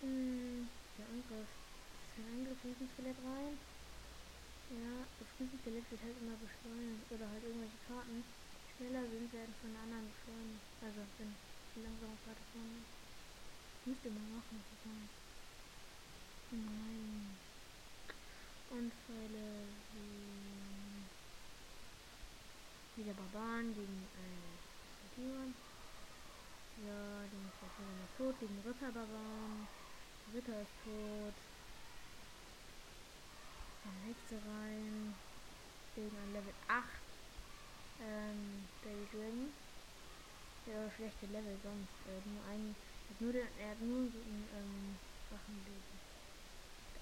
Mhm. 0.05 0.69
Der 0.99 1.07
Angriff. 1.09 1.53
Der 2.17 2.27
Angriff 2.29 2.61
Riesenskelett 2.65 3.17
rein. 3.25 3.57
Ja, 4.69 4.93
das 5.17 5.29
Riesenskelett 5.41 5.87
wird 5.89 6.03
halt 6.05 6.19
immer 6.21 6.37
beschleunigt. 6.37 7.09
Oder 7.09 7.25
halt 7.25 7.45
irgendwelche 7.45 7.81
Karten 7.89 8.21
schneller 8.77 9.05
sind, 9.09 9.33
werden 9.33 9.55
von 9.65 9.73
anderen 9.81 10.13
beschleunigt. 10.13 10.69
Also 10.85 11.01
wenn 11.17 11.33
die 11.73 11.83
langsame 11.89 12.21
Karte 12.29 12.45
vorne. 12.53 12.85
Müsste 13.89 14.13
man 14.13 14.29
machen, 14.37 14.61
das 14.61 14.69
ist 14.77 14.85
nice. 14.85 15.17
Nein. 16.53 17.33
Unfälle 18.69 19.65
wie 19.97 20.58
wieder 22.99 23.15
Barbaren 23.15 23.73
gegen 23.75 23.99
äh, 24.19 25.15
Tieren. 25.15 25.55
Ja, 26.83 27.23
die 27.31 27.43
ist 27.47 27.59
schon 27.63 27.95
tot 28.19 28.35
gegen 28.41 28.59
Ritterbarbaren. 28.67 29.67
Ritter 30.35 30.61
ist 30.61 30.77
tot. 30.83 31.37
Eine 33.87 34.01
Hexe 34.11 34.37
rein. 34.43 35.15
Gegen 35.95 36.11
ein 36.11 36.33
Level 36.35 36.55
8. 36.67 36.85
Ähm, 38.03 38.67
Baby 38.83 39.07
Dragon. 39.15 39.49
Ja, 40.67 40.91
schlechte 40.91 41.27
Level 41.27 41.57
sonst. 41.63 41.95
Äh, 42.11 42.19
nur 42.27 42.43
ein. 42.51 42.75
Nur 43.21 43.33
den, 43.33 43.47
er 43.59 43.71
hat 43.71 43.81
nur 43.81 44.11
so 44.11 44.19
ein 44.19 44.43
ähm, 44.59 44.95
Drachenbaby 45.31 45.99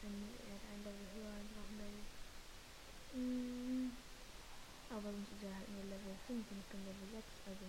ein, 0.06 0.28
er 0.46 0.54
hat 0.54 0.64
ein 0.70 0.80
Level 0.87 1.06
höher 1.16 1.35
als 1.35 1.50
Drachenbaby. 1.52 2.02
Mm, 3.16 4.06
aber 4.90 5.11
sonst 5.11 5.33
ist 5.33 5.42
er 5.42 5.55
halt 5.55 5.68
nur 5.70 5.85
Level 5.85 6.16
5 6.27 6.51
und 6.51 6.59
ich 6.59 6.68
bin 6.70 6.81
Level 6.87 7.09
6, 7.12 7.25
also. 7.46 7.66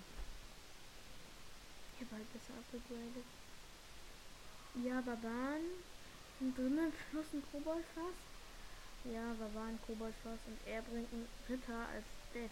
Ich 1.94 2.06
habe 2.06 2.16
halt 2.16 2.30
besser 2.34 2.54
abgegradet. 2.54 3.28
Ja, 4.86 5.02
Barbaren 5.02 5.66
sind 6.40 6.58
drinnen 6.58 6.94
plus 7.10 7.26
ein 7.34 7.42
Koboldfass. 7.52 8.18
Ja, 9.06 9.34
Barbaren, 9.40 9.80
Koboldfass 9.88 10.40
und 10.46 10.60
er 10.68 10.82
bringt 10.84 11.12
einen 11.12 11.28
Ritter 11.50 11.88
als 11.90 12.06
Death. 12.34 12.52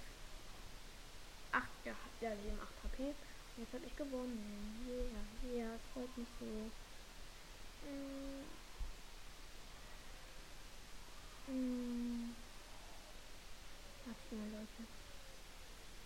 8, 1.51 1.69
ja, 1.85 1.93
ja, 2.21 2.31
sie 2.35 2.49
haben 2.49 2.59
8 2.59 2.83
HP. 2.83 3.13
Jetzt 3.57 3.73
habe 3.73 3.85
ich 3.85 3.95
gewonnen. 3.95 4.41
Ja, 4.87 4.93
yeah, 4.93 5.13
ja, 5.43 5.69
yeah, 5.69 5.79
freut 5.93 6.17
mich 6.17 6.27
so. 6.39 6.45
Mm. 7.85 8.43
Hm. 11.47 12.44
Mal, 14.05 14.13
Leute. 14.53 14.85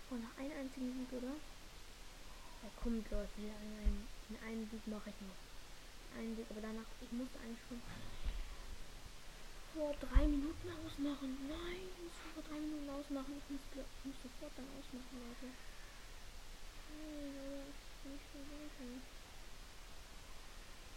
Oh, 0.07 0.15
noch 0.15 0.31
einen 0.39 0.55
einzigen 0.55 0.87
Sieg, 0.95 1.11
oder? 1.19 1.35
Ja, 1.35 2.69
kommt, 2.79 3.03
Leute. 3.11 3.35
Einen, 3.35 4.07
einen, 4.23 4.39
einen 4.39 4.69
Sieg 4.71 4.87
mache 4.87 5.11
ich 5.11 5.19
noch. 5.19 5.35
Einen 6.15 6.31
Sieg, 6.37 6.47
aber 6.49 6.61
danach, 6.63 6.87
ich 7.03 7.11
musste 7.11 7.35
eigentlich 7.43 7.59
schon 7.67 7.81
vor 9.75 9.91
drei 9.99 10.23
Minuten 10.31 10.67
ausmachen. 10.79 11.43
Nein, 11.51 11.91
ich 11.91 11.99
muss 12.07 12.15
vor 12.39 12.43
drei 12.47 12.59
Minuten 12.63 12.87
ausmachen. 12.87 13.35
Ich 13.35 13.47
muss, 13.51 13.63
ich 13.67 14.05
muss 14.07 14.19
sofort 14.23 14.55
dann 14.55 14.71
ausmachen, 14.79 15.15
Leute. 15.19 15.47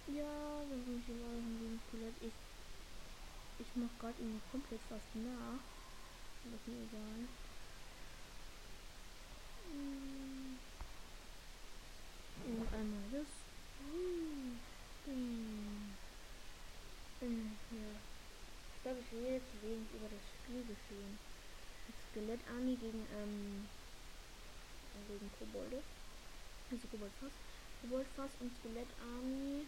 Ja, 0.06 0.62
dann 0.70 0.82
bin 0.86 1.02
ich 1.02 1.08
überall 1.10 1.42
gegen 1.42 1.80
Skelett. 1.90 2.14
Ich 2.22 2.36
ich 3.58 3.70
mach 3.74 3.90
gerade 3.98 4.22
ihn 4.22 4.40
komplett 4.50 4.80
fast 4.88 5.10
nach. 5.18 5.81
Aber 6.44 6.56
ist 6.56 6.66
mir 6.66 6.82
egal. 6.82 7.20
Hm. 9.64 10.58
Und 12.44 12.74
einmal 12.74 13.06
das. 13.12 13.28
Ja. 17.72 17.94
Ich 18.76 18.82
glaube, 18.82 19.00
ich 19.00 19.12
will 19.12 19.32
jetzt 19.32 19.62
wenig 19.62 19.88
über 19.94 20.08
das 20.10 20.24
Spiel 20.26 20.62
geschehen. 20.66 21.18
Skelett-Army 22.10 22.76
gegen, 22.76 23.06
ähm, 23.16 23.68
gegen 25.08 25.30
Kobolde. 25.38 25.82
Also 26.70 26.88
Koboldfass. 26.88 27.32
Koboldfass 27.80 28.30
und 28.40 28.50
Skelett-Army 28.58 29.66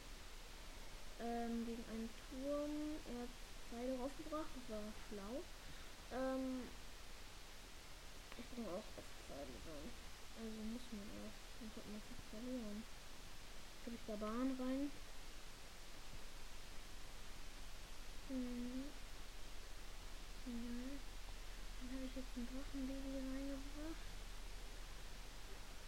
ähm, 1.20 1.66
gegen 1.66 1.84
einen 1.90 2.10
Turm. 2.28 2.70
Er 3.06 3.22
hat 3.22 3.32
Pfeile 3.70 3.98
rausgebracht, 3.98 4.50
das 4.54 4.76
war 4.76 4.84
schlau. 5.08 5.42
Ähm, 6.12 6.62
ich 8.36 8.46
bin 8.46 8.66
auch 8.66 8.84
fast 8.94 9.14
verloren. 9.26 9.88
Also 10.36 10.58
muss 10.72 10.86
man 10.92 11.08
auch. 11.22 11.34
Dann 11.60 11.70
kommt 11.72 11.90
man 11.92 12.02
fast 12.02 12.26
verloren. 12.30 12.82
Jetzt 13.74 13.86
hab 13.86 13.94
ich 13.94 14.06
da 14.06 14.16
Bahn 14.16 14.56
rein. 14.58 14.90
Mhm. 18.28 18.84
Ja. 20.46 20.84
Dann 21.80 21.88
habe 21.94 22.04
ich 22.04 22.16
jetzt 22.16 22.36
ein 22.36 22.48
Drachenbaby 22.48 23.16
reingebracht. 23.16 24.04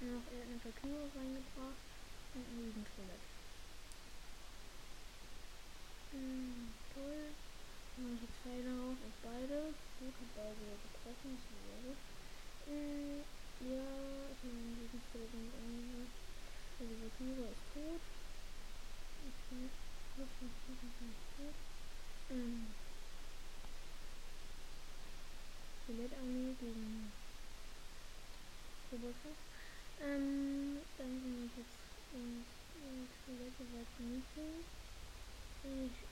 Und 0.00 0.12
noch 0.12 0.26
eine 0.30 0.58
Verkühlung 0.60 1.10
reingebracht. 1.16 1.82
Und 2.34 2.46
ein 2.46 2.66
Jugendtoilett. 2.66 3.24
Hm, 6.12 6.72
toll. 6.94 7.25
Pfeile 7.96 8.68
raus 8.76 8.98
auf 9.06 9.16
beide. 9.22 9.72
Gut, 9.98 10.12
hat 10.20 10.34
beide 10.34 10.76
getroffen, 10.84 11.32
das 11.32 11.48
ist 11.48 11.64
sehr 11.64 11.80
gut. 11.80 11.96
Mm, 12.68 13.24
ja, 13.72 14.28
ich 14.32 14.40
habe 14.44 14.52
diesen 14.76 15.00
mit 15.32 15.54
angehört. 15.56 16.12
Also 16.78 16.92
Valkyrie 17.00 17.52
ist 17.52 17.64
tot. 17.72 18.00
Okay, 19.16 19.70
gut, 20.14 20.28
gut, 20.40 20.52
gut, 20.66 20.80
gut, 21.00 21.16
gut. 21.38 21.54
Ähm. 22.28 22.74
Skelettarmee 25.86 26.52
gegen 26.60 27.12
Roboter. 28.92 29.32
Ähm, 30.02 30.80
dann 30.98 31.22
bin 31.22 31.46
ich 31.46 31.56
jetzt 31.56 31.80
in, 32.12 32.44
Skelette 33.08 33.64
weit 33.72 33.88
Meeting. 34.00 34.64
Ich, 35.64 36.06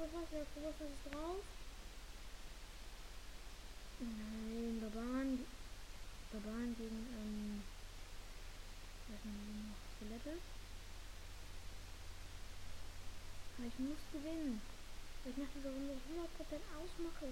was, 0.00 0.30
der 0.32 0.46
Roboter 0.56 0.88
ist 0.88 1.12
drauf. 1.12 1.44
Nein, 4.00 4.80
Barbaren, 4.80 5.44
Barbaren 6.32 6.74
gegen, 6.78 7.04
ähm, 7.20 7.60
was 9.12 9.20
sind 9.20 9.36
die 9.44 9.60
noch? 9.68 9.76
Skelette. 9.92 10.40
Aber 13.58 13.66
ich 13.68 13.78
muss 13.78 14.00
gewinnen. 14.12 14.62
Ich 15.28 15.36
nach 15.36 15.52
dieser 15.52 15.68
Runde 15.68 15.92
100% 15.92 16.64
ausmache. 16.80 17.28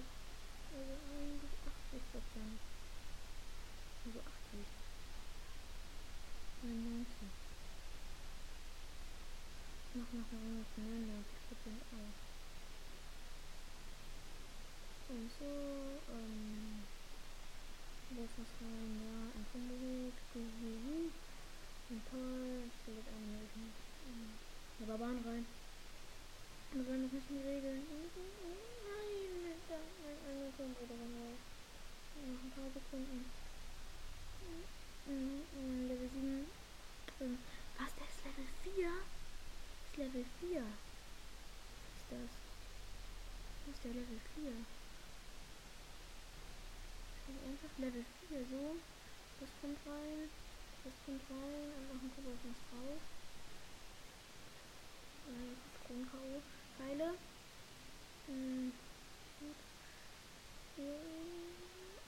Also 0.69 0.93
eigentlich 1.09 1.55
80%. 1.73 2.53
Also 4.05 4.19
80. 4.21 4.61
99. 6.61 7.17
Ich 9.89 9.95
mach 9.97 10.05
nach 10.13 10.29
einer 10.29 10.41
Runde 10.45 10.69
99% 10.77 11.81
aus. 11.97 12.28
Und 15.09 15.25
so, 15.39 15.49
ähm, 16.13 16.85
wo 18.13 18.21
ist 18.21 18.37
das 18.37 18.51
rein? 18.61 18.93
Ja, 19.01 19.33
ein 19.33 19.45
Fundelhut, 19.51 20.13
Juhu, 20.37 21.09
und 21.89 22.01
toll, 22.13 22.69
das 22.69 22.93
wird 22.93 23.07
einen 23.09 23.49
ähm, 24.05 24.29
der 24.79 24.85
Barbaren 24.85 25.17
rein. 25.25 25.45
Und 26.73 26.85
wenn 26.85 27.01
das 27.01 27.11
nicht 27.11 27.29
die 27.29 27.41
Regeln. 27.41 27.81
Nein, 27.89 29.33
mein 29.41 29.57
einer 30.29 30.53
kommt 30.53 30.77
wieder 30.77 30.93
raus. 30.93 31.41
Noch 32.21 32.43
ein 32.45 32.53
paar 32.53 32.69
Sekunden. 32.69 33.25
Level 35.89 36.09
7. 36.13 36.45
Was, 37.79 37.95
der 37.97 38.05
ist 38.05 38.21
Level 38.25 38.45
4? 38.61 38.93
Das 38.93 39.89
ist 39.89 39.97
Level 39.97 40.25
4. 40.39 40.61
Was 40.61 41.97
ist 41.97 42.09
das? 42.13 42.29
Was 43.65 43.73
ist 43.73 43.83
der 43.83 43.91
Level 43.91 44.21
4? 44.35 44.78
Also 47.29 47.45
einfach 47.45 47.77
Level 47.77 48.05
4, 48.27 48.39
so. 48.49 48.75
Das 49.39 49.49
kommt 49.61 49.77
rein. 49.85 50.29
Das 50.83 50.93
kommt 51.05 51.21
rein 51.29 51.69
und 51.77 51.85
noch 51.93 52.01
ein 52.01 52.11
Kobold 52.15 52.41
muss 52.41 52.63
raus. 52.73 53.03
Äh. 55.29 55.69
Pfeile. 56.77 57.13
Hm. 58.27 58.73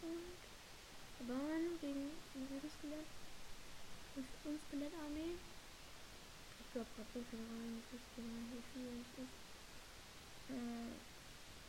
Und 0.01 1.27
Bahn 1.27 1.63
gegen 1.81 2.09
ein 2.33 2.71
Skelett. 2.79 3.05
Und, 4.15 4.27
und 4.45 4.59
Skelettarmee. 4.67 5.37
Ich 6.59 6.73
glaube 6.73 6.89
gerade 6.95 7.09
so 7.13 7.21
viel 7.29 7.39
rein. 7.39 7.83
Das 7.91 8.01
ist 8.01 8.09
genau 8.15 8.41
wie 8.49 8.63
viel. 8.73 9.27
Äh, 10.49 10.91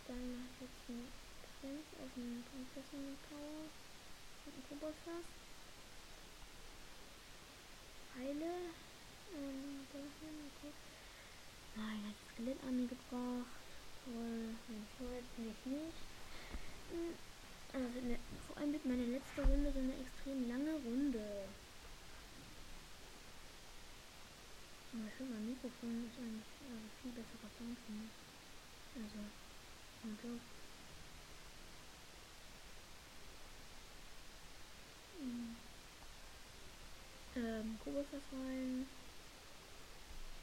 dann 0.09 0.23
mache 0.37 0.49
ich 0.55 0.61
jetzt 0.63 0.89
einen 0.89 1.22
Prinz 1.63 1.87
auf 1.95 2.11
den 2.19 2.43
Prinzessin 2.51 3.15
Tower. 3.31 3.71
Und 3.71 4.51
ein 4.51 4.65
Koboldfass. 4.67 5.27
Pfeile. 8.11 8.53
Und 9.31 9.87
dann 9.95 10.11
gut. 10.59 10.75
Nein, 11.77 12.03
hat 12.03 12.19
das 12.19 12.35
Skelett 12.35 12.59
an 12.67 12.75
mir 12.75 12.89
gebracht. 12.91 13.55
Toll. 14.03 14.59
Toll, 14.99 15.23
finde 15.37 15.55
ich 15.55 15.63
nicht. 15.71 16.03
Also 17.73 18.01
ne, 18.11 18.19
vor 18.47 18.57
allem 18.59 18.73
wird 18.73 18.85
meine 18.85 19.07
letzte 19.07 19.47
Runde 19.47 19.71
so 19.73 19.79
eine 19.79 19.97
extrem 20.03 20.49
lange 20.51 20.75
Runde. 20.83 21.47
Aber 24.93 25.07
ich 25.07 25.15
finde 25.15 25.33
mein 25.33 25.47
Mikrofon 25.47 26.11
ist 26.11 26.19
eigentlich 26.19 26.51
also 26.67 26.91
viel 27.01 27.15
für 27.15 27.93
mich. 27.95 28.13
Also, 28.99 29.25
mein 30.03 30.19
Ähm, 37.37 37.79
Koboldfass 37.79 38.27
rein. 38.35 38.91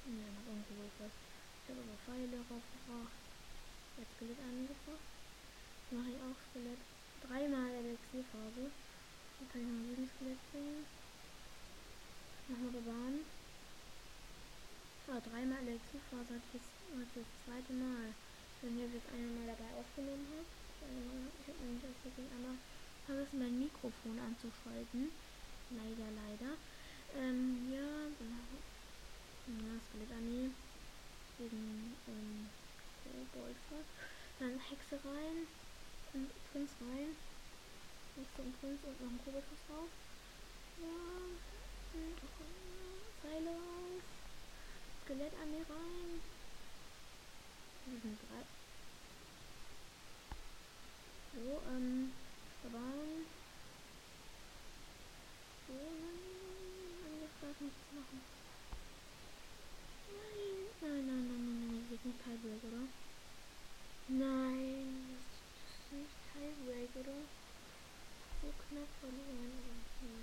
Ne, 0.08 0.24
noch 0.24 0.48
ein 0.56 0.64
Koboldfass. 0.72 1.12
Ich 1.12 1.68
habe 1.70 1.84
aber 1.84 2.00
Pfeile 2.08 2.40
raufgebracht. 2.48 3.20
Jetzt 4.00 4.16
Skelett 4.16 4.40
angebracht. 4.40 5.08
Mache 5.92 6.10
ich 6.16 6.20
auch 6.24 6.40
Skelett. 6.48 6.80
Dreimal 7.28 7.76
Elixierphase. 7.76 8.72
Dann 8.72 9.48
kann 9.52 9.62
ich 9.62 9.68
noch 9.68 9.84
sieben 9.84 10.10
Skelett 10.16 10.42
bringen. 10.50 10.88
Wir 12.48 12.72
Barbaren. 12.72 13.20
Ah, 15.12 15.20
dreimal 15.20 15.60
Elixierphase 15.60 16.40
hatte 16.40 16.50
ich 16.56 16.64
jetzt 16.64 17.20
das 17.20 17.30
zweite 17.44 17.74
Mal. 17.76 18.16
Wenn 18.64 18.80
ich 18.80 18.96
das 18.96 19.12
eine 19.12 19.28
Mal 19.28 19.52
dabei 19.52 19.70
aufgenommen 19.76 20.24
habe. 20.32 20.48
Ich 20.88 21.52
habe 21.52 21.60
nämlich 21.68 21.84
aus 21.84 22.00
Versehen 22.00 22.32
einmal 22.32 22.56
vergessen, 23.10 23.40
mein 23.40 23.58
Mikrofon 23.58 24.20
anzuschalten. 24.22 25.10
Leider, 25.74 26.08
leider. 26.14 26.54
Ähm, 27.18 27.74
ja, 27.74 27.90
dann 28.22 28.38
ich 28.54 29.66
ja, 29.66 29.74
Skelettarmee 29.90 30.50
gegen 31.42 31.98
ähm, 32.06 32.50
Koboldfass. 33.02 33.90
Dann 34.38 34.54
Hexe 34.70 34.96
rein 35.02 35.50
und 36.14 36.30
Prinz 36.54 36.70
rein. 36.86 37.10
Hexe 38.14 38.42
und 38.46 38.54
Prinz 38.62 38.78
und 38.86 39.02
noch 39.02 39.10
ein 39.10 39.22
Koboldfass 39.26 39.62
drauf. 39.66 39.90
Ja, 40.78 41.02
Pfeile 43.22 43.50
raus. 43.50 44.06
Skelettarmee 45.06 45.66
rein. 45.66 46.14
Das 47.90 48.02
sind 48.06 48.20
drei. 48.22 48.46
So, 51.34 51.62
ähm, 51.74 52.12
Barbaren. 52.64 53.26
So, 55.68 55.74
nein, 55.74 57.06
angefragt 57.08 57.62
nichts 57.62 57.92
machen. 57.96 58.20
Nein, 60.12 61.06
nein, 61.06 61.06
nein, 61.08 61.28
nein, 61.28 61.44
nein, 61.46 61.60
nein, 61.62 61.82
das 61.84 62.00
ist 62.00 62.06
nicht 62.06 62.20
Tiebreak, 62.24 62.64
oder? 62.64 62.84
Nein, 64.08 65.16
das 65.16 65.24
ist 65.24 65.92
nicht 65.94 66.18
Tiebreak, 66.34 66.92
oder? 66.96 67.20
So 68.42 68.48
knapp 68.68 68.90
verloren, 69.00 69.86
ja. 70.02 70.16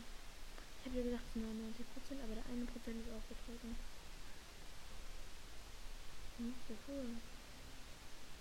Ich 0.81 0.87
habe 0.87 0.97
ja 0.97 1.03
gesagt, 1.05 1.25
es 1.27 1.33
sind 1.35 1.45
99%, 1.45 2.23
aber 2.23 2.35
der 2.35 2.47
eine 2.47 2.65
Prozent 2.67 3.01
ist 3.03 3.11
auch 3.13 3.27
betroffen. 3.33 3.77
Hm, 6.39 6.55
sehr 6.69 6.77
cool. 6.89 7.07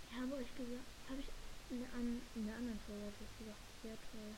Ich 0.06 0.14
habe 0.14 0.36
euch 0.36 0.56
gesagt, 0.56 0.86
habe 1.10 1.20
ich 1.22 1.45
in 1.69 1.80
der, 1.82 1.91
an, 1.93 2.21
in 2.36 2.45
der 2.45 2.56
anderen 2.56 2.80
Folge 2.86 3.10
habe 3.10 3.25
ich 3.25 3.38
gesagt, 3.41 3.65
sehr 3.82 3.97
toll. 4.12 4.34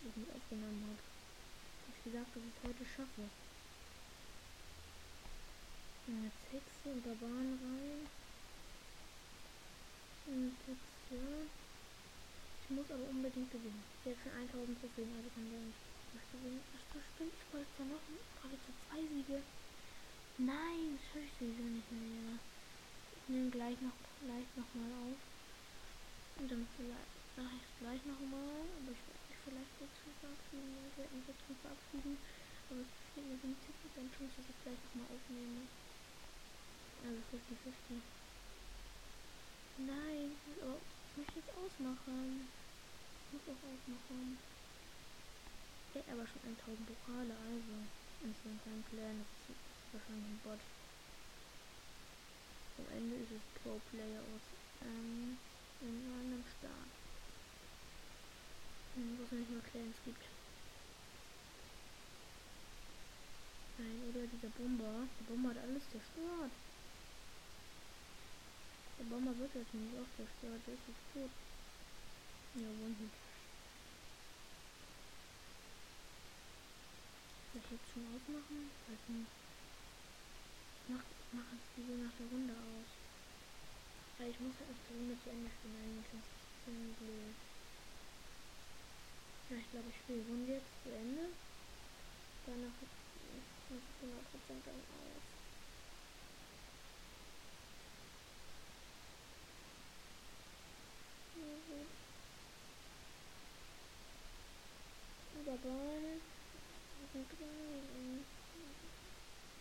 Die 0.00 0.08
ich 0.08 0.16
nicht 0.16 0.32
aufgenommen 0.32 0.80
habe. 0.88 1.02
Habe 1.04 1.96
ich 1.96 2.04
gesagt, 2.04 2.30
dass 2.32 2.42
ich 2.42 2.54
es 2.56 2.64
heute 2.64 2.84
schaffe. 2.88 3.24
Und 6.08 6.24
jetzt 6.24 6.44
Hexe 6.48 6.86
und 6.88 7.04
Barbaren 7.04 7.54
rein. 7.60 8.02
Und 10.26 10.56
jetzt, 10.64 10.96
ja. 11.12 11.28
Ich 12.64 12.70
muss 12.70 12.88
aber 12.88 13.06
unbedingt 13.10 13.50
gewinnen. 13.50 13.84
Ich 14.00 14.14
habe 14.14 14.22
schon 14.24 14.64
1000 14.64 14.80
Trophäen, 14.80 15.12
also 15.18 15.28
kann 15.34 15.50
der 15.50 15.60
nicht 15.60 16.30
gewinnen. 16.32 16.62
Ach, 16.72 16.86
das 16.94 17.04
stimmt, 17.14 17.34
ich 17.36 17.48
wollte 17.52 17.74
ja 17.78 17.84
noch 17.84 18.04
geradezu 18.40 18.70
zwei 18.88 19.02
Siege. 19.04 19.42
Nein, 20.38 20.96
das 20.96 21.04
schaffe 21.04 21.26
ich 21.26 21.34
sowieso 21.36 21.66
nicht 21.68 21.90
mehr. 21.92 22.38
Ich 22.40 23.26
nehme 23.28 23.50
gleich 23.50 23.78
noch, 23.84 23.98
gleich 24.24 24.48
noch 24.56 24.70
mal 24.72 24.90
auf. 25.04 25.29
Und 26.40 26.48
dann 26.48 26.64
vielleicht 26.72 27.12
mache 27.36 27.52
ich 27.52 27.64
es 27.68 27.74
gleich 27.84 28.00
noch 28.08 28.22
mal. 28.32 28.64
Aber 28.64 28.96
ich 28.96 29.04
werde 29.04 29.28
mich 29.28 29.40
vielleicht 29.44 29.72
kurz 29.76 29.92
verabschieden. 30.24 30.72
Ich 30.88 30.96
werde 30.96 31.12
mich 31.20 31.28
jetzt 31.28 31.44
nicht 31.44 31.60
verabschieden. 31.60 32.16
Aber 32.16 32.80
es 32.80 32.88
besteht 32.96 33.28
eine 33.28 33.38
50% 33.44 34.08
Chance, 34.16 34.34
dass 34.40 34.48
ich 34.48 34.60
gleich 34.64 34.80
noch 34.80 34.96
mal 35.04 35.08
aufnehme. 35.12 35.62
Also 37.04 37.20
50-50. 37.28 38.00
Nein, 39.84 40.32
oh, 40.64 40.80
ich 40.80 41.12
möchte 41.20 41.44
jetzt 41.44 41.52
ausmachen. 41.60 42.48
Ich 42.48 43.28
muss 43.36 43.44
auch 43.52 43.60
ausmachen. 43.60 44.40
Er 45.92 46.00
hat 46.00 46.08
aber 46.08 46.24
schon 46.24 46.56
1000 46.56 46.88
Pokale, 46.88 47.36
also. 47.36 47.74
Und 48.24 48.32
so 48.40 48.48
ein 48.48 48.60
kleinen 48.64 48.84
Clan, 48.88 49.16
das 49.20 49.28
ist, 49.44 49.60
das 49.60 49.76
ist 49.76 49.92
wahrscheinlich 49.92 50.28
ein 50.32 50.40
Bot. 50.44 50.62
Am 52.80 52.88
Ende 52.96 53.16
ist 53.28 53.32
es 53.36 53.44
Pro 53.60 53.76
Player 53.92 54.24
aus. 54.24 54.44
Ähm, 54.88 55.36
in 55.80 56.10
London 56.10 56.44
Star. 56.58 56.82
Hm, 58.94 59.18
wo 59.18 59.24
es 59.24 59.32
nicht 59.32 59.50
mehr 59.50 59.62
Clans 59.70 59.96
gibt. 60.04 60.24
Nein, 63.78 64.02
oder 64.10 64.26
dieser 64.26 64.52
Bomber. 64.60 65.08
Der 65.18 65.24
Bomber 65.24 65.50
hat 65.50 65.64
alles 65.64 65.82
zerstört. 65.88 66.52
Der 68.98 69.04
Bomber 69.04 69.32
wird 69.38 69.54
jetzt 69.54 69.72
nicht 69.72 69.96
auch 69.96 70.10
zerstört. 70.16 70.60
Der 70.66 70.74
ist 70.74 70.88
jetzt 70.88 71.06
tot. 71.14 71.32
Ja, 72.60 72.68
wunden. 72.68 73.10
Soll 77.52 77.62
ich 77.64 77.70
jetzt 77.72 77.88
schon 77.88 78.04
ausmachen? 78.12 78.70
Weiß 78.84 79.04
nicht. 79.08 79.32
Mach, 80.88 81.04
mach 81.32 81.48
es 81.56 81.64
diese 81.76 81.96
nach 82.04 82.12
der 82.18 82.26
Runde 82.26 82.52
aus. 82.52 82.99
Weil 84.20 84.28
ich 84.28 84.40
muss 84.40 84.52
halt 84.60 84.68
noch 84.68 84.76
die 84.84 84.92
Runde 85.00 85.16
zu 85.24 85.30
Ende 85.30 85.48
eigentlich, 85.80 86.12
ist 86.12 86.28
es 86.28 86.64
ziemlich 86.64 86.96
blöd. 87.00 87.32
Ja, 89.48 89.56
ich 89.56 89.70
glaube, 89.70 89.88
ich 89.88 89.96
spiele 89.96 90.20
die 90.20 90.30
Runde 90.30 90.52
jetzt 90.52 90.76
zu 90.84 90.90
Ende. 90.92 91.24
Danach 92.44 92.76
mache 92.76 92.84
ich 92.84 93.80
100% 94.04 94.60
dann 94.66 94.76
aus. 95.00 95.24
Dabei 105.46 106.20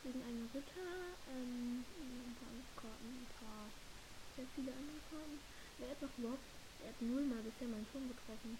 gegen 0.03 0.21
einen 0.21 0.49
Ritter, 0.53 0.91
ähm, 1.33 1.85
ein 2.03 2.35
paar 2.35 2.83
Karten, 2.83 3.07
ein 3.07 3.27
paar, 3.39 3.71
sehr 4.35 4.45
viele 4.59 4.75
andere 4.75 4.99
Karten. 5.09 5.39
Wer 5.77 5.89
hat 5.89 6.01
noch 6.01 6.17
überhaupt, 6.17 6.47
er 6.83 6.89
hat 6.89 7.01
nullmal 7.01 7.39
bisher 7.43 7.67
meinen 7.67 7.87
Turm 7.91 8.07
getroffen. 8.11 8.59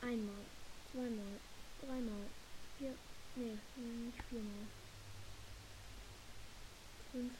Einmal, 0.00 0.44
zweimal, 0.92 1.34
dreimal, 1.82 2.26
vier, 2.78 2.94
nee, 3.34 3.58
nicht 4.06 4.22
viermal. 4.30 4.66
Fünf. 7.10 7.32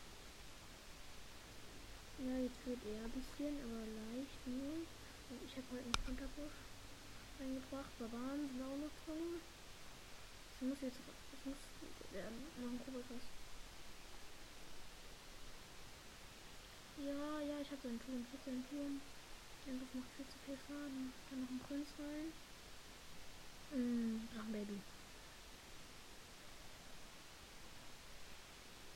Ja, 2.19 2.35
jetzt 2.43 2.67
wird 2.67 2.83
er 2.83 3.05
ein 3.05 3.15
bisschen, 3.15 3.55
aber 3.63 3.87
leicht 3.87 4.43
nur. 4.47 4.83
Und 5.31 5.41
ich 5.47 5.55
habe 5.55 5.71
halt 5.71 5.87
einen 5.87 6.03
Konterbusch 6.03 6.59
eingebracht. 7.39 7.95
Barbaren 8.01 8.49
sind 8.51 8.63
auch 8.63 8.81
noch 8.83 8.97
drin. 9.07 9.39
Es 9.39 10.67
muss 10.67 10.81
jetzt, 10.83 10.99
es 10.99 11.47
muss 11.47 11.63
werden. 12.11 12.43
Noch 12.59 12.73
ein 12.75 12.83
Koboldas. 12.83 13.38
Ja, 16.99 17.41
ja, 17.41 17.61
ich 17.61 17.71
habe 17.71 17.81
seinen 17.83 18.01
Turm. 18.01 18.27
Ich 18.27 18.33
habe 18.33 18.45
seinen 18.45 18.69
Turm. 18.69 19.01
Irgendwas 19.67 19.95
macht 19.95 20.11
viel 20.17 20.27
zu 20.27 20.39
viel 20.45 20.59
Schaden. 20.67 21.13
Dann 21.31 21.41
noch 21.41 21.51
ein 21.51 21.61
Prinz 21.61 21.89
rein. 21.99 22.33
Mm, 23.71 24.29
ach, 24.37 24.47
Baby. 24.51 24.81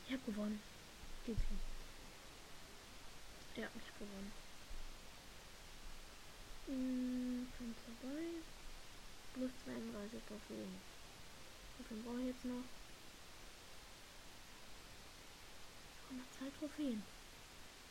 Ich 0.07 0.13
habe 0.13 0.23
gewonnen. 0.27 0.61
Geht's 1.25 1.41
nicht. 1.51 1.63
Ja, 3.55 3.69
ich 3.77 3.87
habe 3.87 3.99
gewonnen. 4.01 4.33
Hm, 6.67 7.47
kommt 7.57 7.77
vorbei. 7.87 8.23
Plus 9.35 9.51
32 9.65 10.21
Trophäen. 10.27 10.81
Wie 11.79 11.85
viel 11.85 12.03
brauche 12.03 12.21
ich 12.21 12.27
jetzt 12.27 12.45
noch? 12.45 12.65
Ich 15.87 16.03
brauche 16.03 16.15
noch 16.15 16.31
zwei 16.37 16.51
Trophäen. 16.59 17.22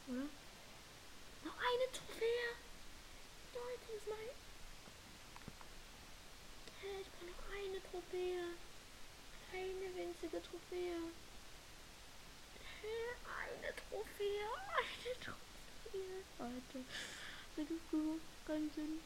Oder? 0.07 0.27
Noch 1.43 1.57
eine 1.57 1.91
Trophäe! 1.91 2.55
Leute, 3.53 3.87
das 3.93 4.07
mal. 4.07 4.29
Hä, 6.81 6.87
ich 7.01 7.09
brauche 7.11 7.25
noch 7.25 7.43
eine 7.53 7.79
Trophäe. 7.89 8.43
Eine 9.53 9.95
winzige 9.95 10.41
Trophäe. 10.41 10.97
Hä, 12.81 12.97
eine 13.41 13.75
Trophäe. 13.75 14.47
Eine 14.77 15.13
Trophäe. 15.19 16.23
Leute. 16.39 16.85
Das 17.55 17.65
ist 17.65 17.91
überhaupt 17.91 18.21
keinen 18.47 18.71
Sinn. 18.73 18.99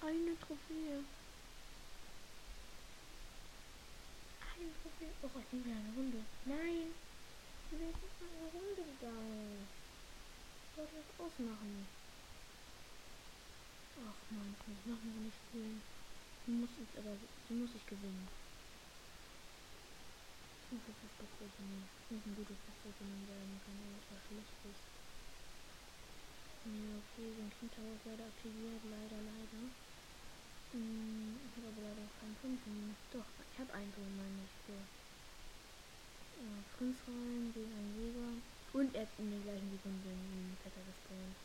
Eine 0.00 0.38
Trophäe. 0.40 1.04
Eine 4.40 4.70
Trophäe. 4.80 5.12
Oh, 5.22 5.38
ich 5.38 5.46
bin 5.46 5.72
eine 5.72 5.94
Runde. 5.96 6.24
Nein. 6.44 6.94
Ich 7.70 7.78
bin 7.78 7.80
eine 7.80 8.50
Runde 8.52 8.82
gegangen. 8.82 9.83
Wollte 10.74 10.98
das 10.98 11.06
ausmachen. 11.22 11.86
Ach 13.94 14.18
man, 14.34 14.50
ich 14.58 14.66
muss 14.66 14.82
noch 14.90 14.98
Runde 15.06 15.30
spielen. 15.30 15.78
Die 16.46 16.50
muss 16.50 16.74
ich 16.82 16.98
aber, 16.98 17.14
die 17.14 17.54
muss 17.54 17.70
ich 17.78 17.86
gewinnen. 17.86 18.26
Ich 20.66 20.68
muss 20.74 20.82
jetzt 20.82 20.98
das 20.98 21.14
Beste 21.14 21.46
gewinnen. 21.46 21.86
Ich 21.86 22.06
muss 22.10 22.26
ein 22.26 22.34
gutes 22.34 22.58
Beste 22.58 22.90
gewinnen 22.90 23.22
werden. 23.30 23.54
Ja 23.54 23.70
nicht 23.86 24.10
was 24.10 24.22
Schlechtes. 24.26 24.78
Ja, 26.66 26.90
okay, 26.98 27.26
so 27.30 27.38
ein 27.38 27.54
King 27.54 27.70
Tower 27.70 27.94
ist 27.94 28.06
leider 28.10 28.26
aktiviert, 28.26 28.82
leider, 28.90 29.20
leider. 29.30 29.62
Hm, 30.74 31.38
ich 31.38 31.54
habe 31.54 31.70
aber 31.70 31.82
leider 31.86 32.02
keinen 32.18 32.34
Prinzen. 32.42 32.98
Doch, 33.14 33.30
ich 33.30 33.56
habe 33.62 33.70
einen 33.78 33.94
drin, 33.94 34.10
meine 34.18 34.42
ich. 34.42 34.54
Ja, 34.74 34.82
Prinz 36.74 36.98
rein 37.06 37.54
gegen 37.54 37.70
einen 37.78 37.94
Jäger. 37.94 38.34
Und 38.74 38.92
er 38.92 39.02
hat 39.02 39.08
in 39.18 39.30
der 39.30 39.38
gleichen 39.38 39.70
Sekunde 39.70 40.08
einen 40.08 40.58
Vetter 40.60 40.82
gespawnt. 40.82 41.36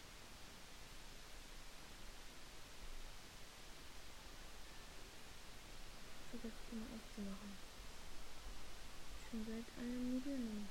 Vergesst 6.32 6.58
immer 6.72 6.90
aufzumachen. 6.90 7.54
Schon 9.30 9.46
seit 9.46 9.68
einer 9.78 10.00
Minute, 10.02 10.30
ne, 10.30 10.66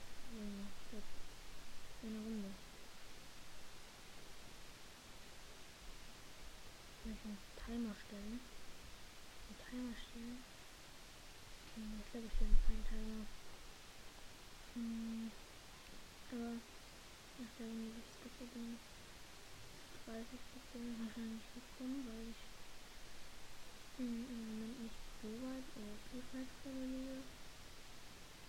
seit 0.90 1.06
einer 2.02 2.22
Runde. 2.26 2.50
Kann 7.02 7.12
ich 7.14 7.22
einen 7.22 7.38
Timer 7.54 7.94
stellen? 8.04 8.40
Einen 9.46 9.60
Timer 9.62 9.94
stellen? 9.94 10.42
Ich 12.02 12.10
glaube, 12.10 12.26
ich 12.26 12.34
stelle 12.34 12.58
keinen 12.66 12.86
Timer. 12.90 13.26
Hm, 14.74 15.30
aber 16.32 16.52
nach 17.38 17.52
der 17.58 17.66
Runde 17.66 17.88
will 17.88 18.02
ich 18.02 18.12
es 18.12 18.52
dann 18.52 18.78
30 20.06 20.40
Prozent 20.52 20.94
wahrscheinlich 21.00 21.46
bekommen, 21.54 22.00
weil 22.08 22.26
ich 22.32 22.42
im 23.98 24.24
Moment 24.24 24.76
nicht 24.82 25.00
so 25.22 25.28
weit 25.42 25.66
oder 25.76 25.94
vorne 26.62 26.86
liege. 26.86 27.18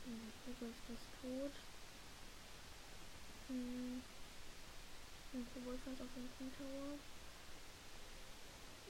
Der 0.05 0.31
Kugel 0.43 0.69
ist 0.69 0.83
fast 0.87 1.09
tot. 1.21 1.53
Hm, 3.47 4.01
ein 5.33 5.45
Kobold 5.53 5.79
fast 5.85 6.01
auf 6.01 6.13
den 6.15 6.29
King 6.37 6.51
Tower 6.57 6.99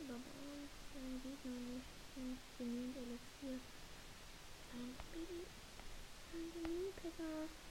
aber 0.10 0.18
dann 0.94 1.22
sieht 1.24 1.46
man 1.46 1.76
nicht, 1.76 2.42
genügend 2.58 2.98
Elixier. 2.98 3.60
Ein 4.74 4.96
Baby, 5.14 5.46
ein 6.34 6.64
Mini-Picker. 6.64 7.69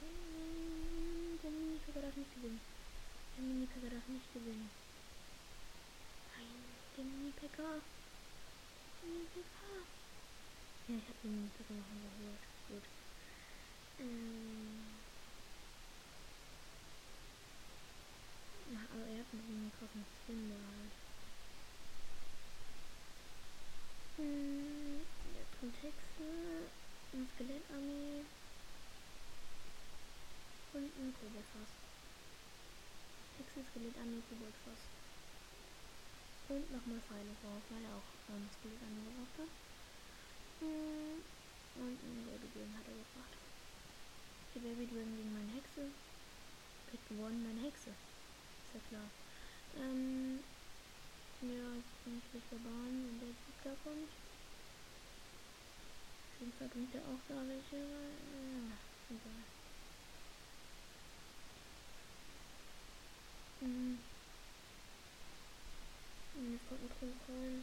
Der 0.00 1.50
Mini-Picker 1.50 2.00
darf 2.00 2.16
nicht 2.16 2.34
gewinnen. 2.34 2.60
Der 3.36 3.44
Mini-Picker 3.44 3.90
darf 3.90 4.08
nicht 4.08 4.32
gewinnen. 4.32 4.70
Nein, 6.36 6.64
der 6.96 7.04
Mini-Picker. 7.04 7.80
Mini-Picker. 9.02 9.76
Ja, 10.88 10.96
ich 10.96 11.04
habe 11.04 11.18
den 11.22 11.34
Mini-Picker 11.36 11.74
noch 11.74 11.90
überholt. 11.92 12.44
Gut. 12.68 12.86
Ähm. 14.00 14.80
Ja, 18.72 18.80
aber 18.92 19.06
er 19.06 19.18
hat 19.20 19.32
einen 19.32 19.72
krassen 19.78 20.04
Skin 20.24 20.48
da 20.48 20.56
halt. 20.56 20.94
Hm, 24.16 25.00
eine 27.12 27.26
Skelettarmee 27.34 28.24
und 30.74 30.86
ein 30.86 31.14
Koboldfass. 31.18 31.72
Hexe, 33.38 33.60
Skelettarmee, 33.70 34.22
Koboldfass. 34.28 34.82
Und 36.50 36.66
nochmal 36.70 37.00
Pfeile 37.06 37.34
drauf, 37.42 37.62
weil 37.70 37.82
er 37.82 37.94
auch 37.94 38.10
ähm, 38.30 38.46
Skelettarmee 38.54 39.06
gebracht 39.10 39.36
hat. 39.38 39.52
Hm, 40.60 41.18
und 41.80 41.96
ein 41.96 42.18
Baby 42.26 42.66
hat 42.74 42.86
er 42.86 42.98
gebracht. 42.98 43.34
Die 44.54 44.60
Baby 44.60 44.86
gegen 44.86 45.32
meine 45.32 45.52
Hexe. 45.54 45.90
Kriegt 46.90 47.08
gewonnen, 47.08 47.42
meine 47.46 47.62
Hexe 47.66 47.90
ist 47.90 48.74
ja 48.74 48.80
klar. 48.90 49.08
Ähm, 49.78 50.38
ja, 51.42 51.66
jetzt 51.74 51.96
bin 52.04 52.18
ich 52.18 52.26
durch 52.30 52.44
der 52.50 52.62
Bahn, 52.66 52.94
wenn 53.06 53.18
der 53.18 53.34
Zug 53.46 53.82
kommt. 53.84 54.10
Auf 56.30 56.40
jeden 56.40 56.52
Fall 56.58 56.68
bringt 56.68 56.94
er 56.94 57.02
auch 57.02 57.22
da 57.28 57.36
welche. 57.46 57.78
Ja, 57.78 58.66
egal. 59.10 59.59
Mm. 63.62 63.96
And 66.38 66.54
I've 66.54 66.70
gotten 66.70 66.88
close 66.88 67.20
on. 67.28 67.62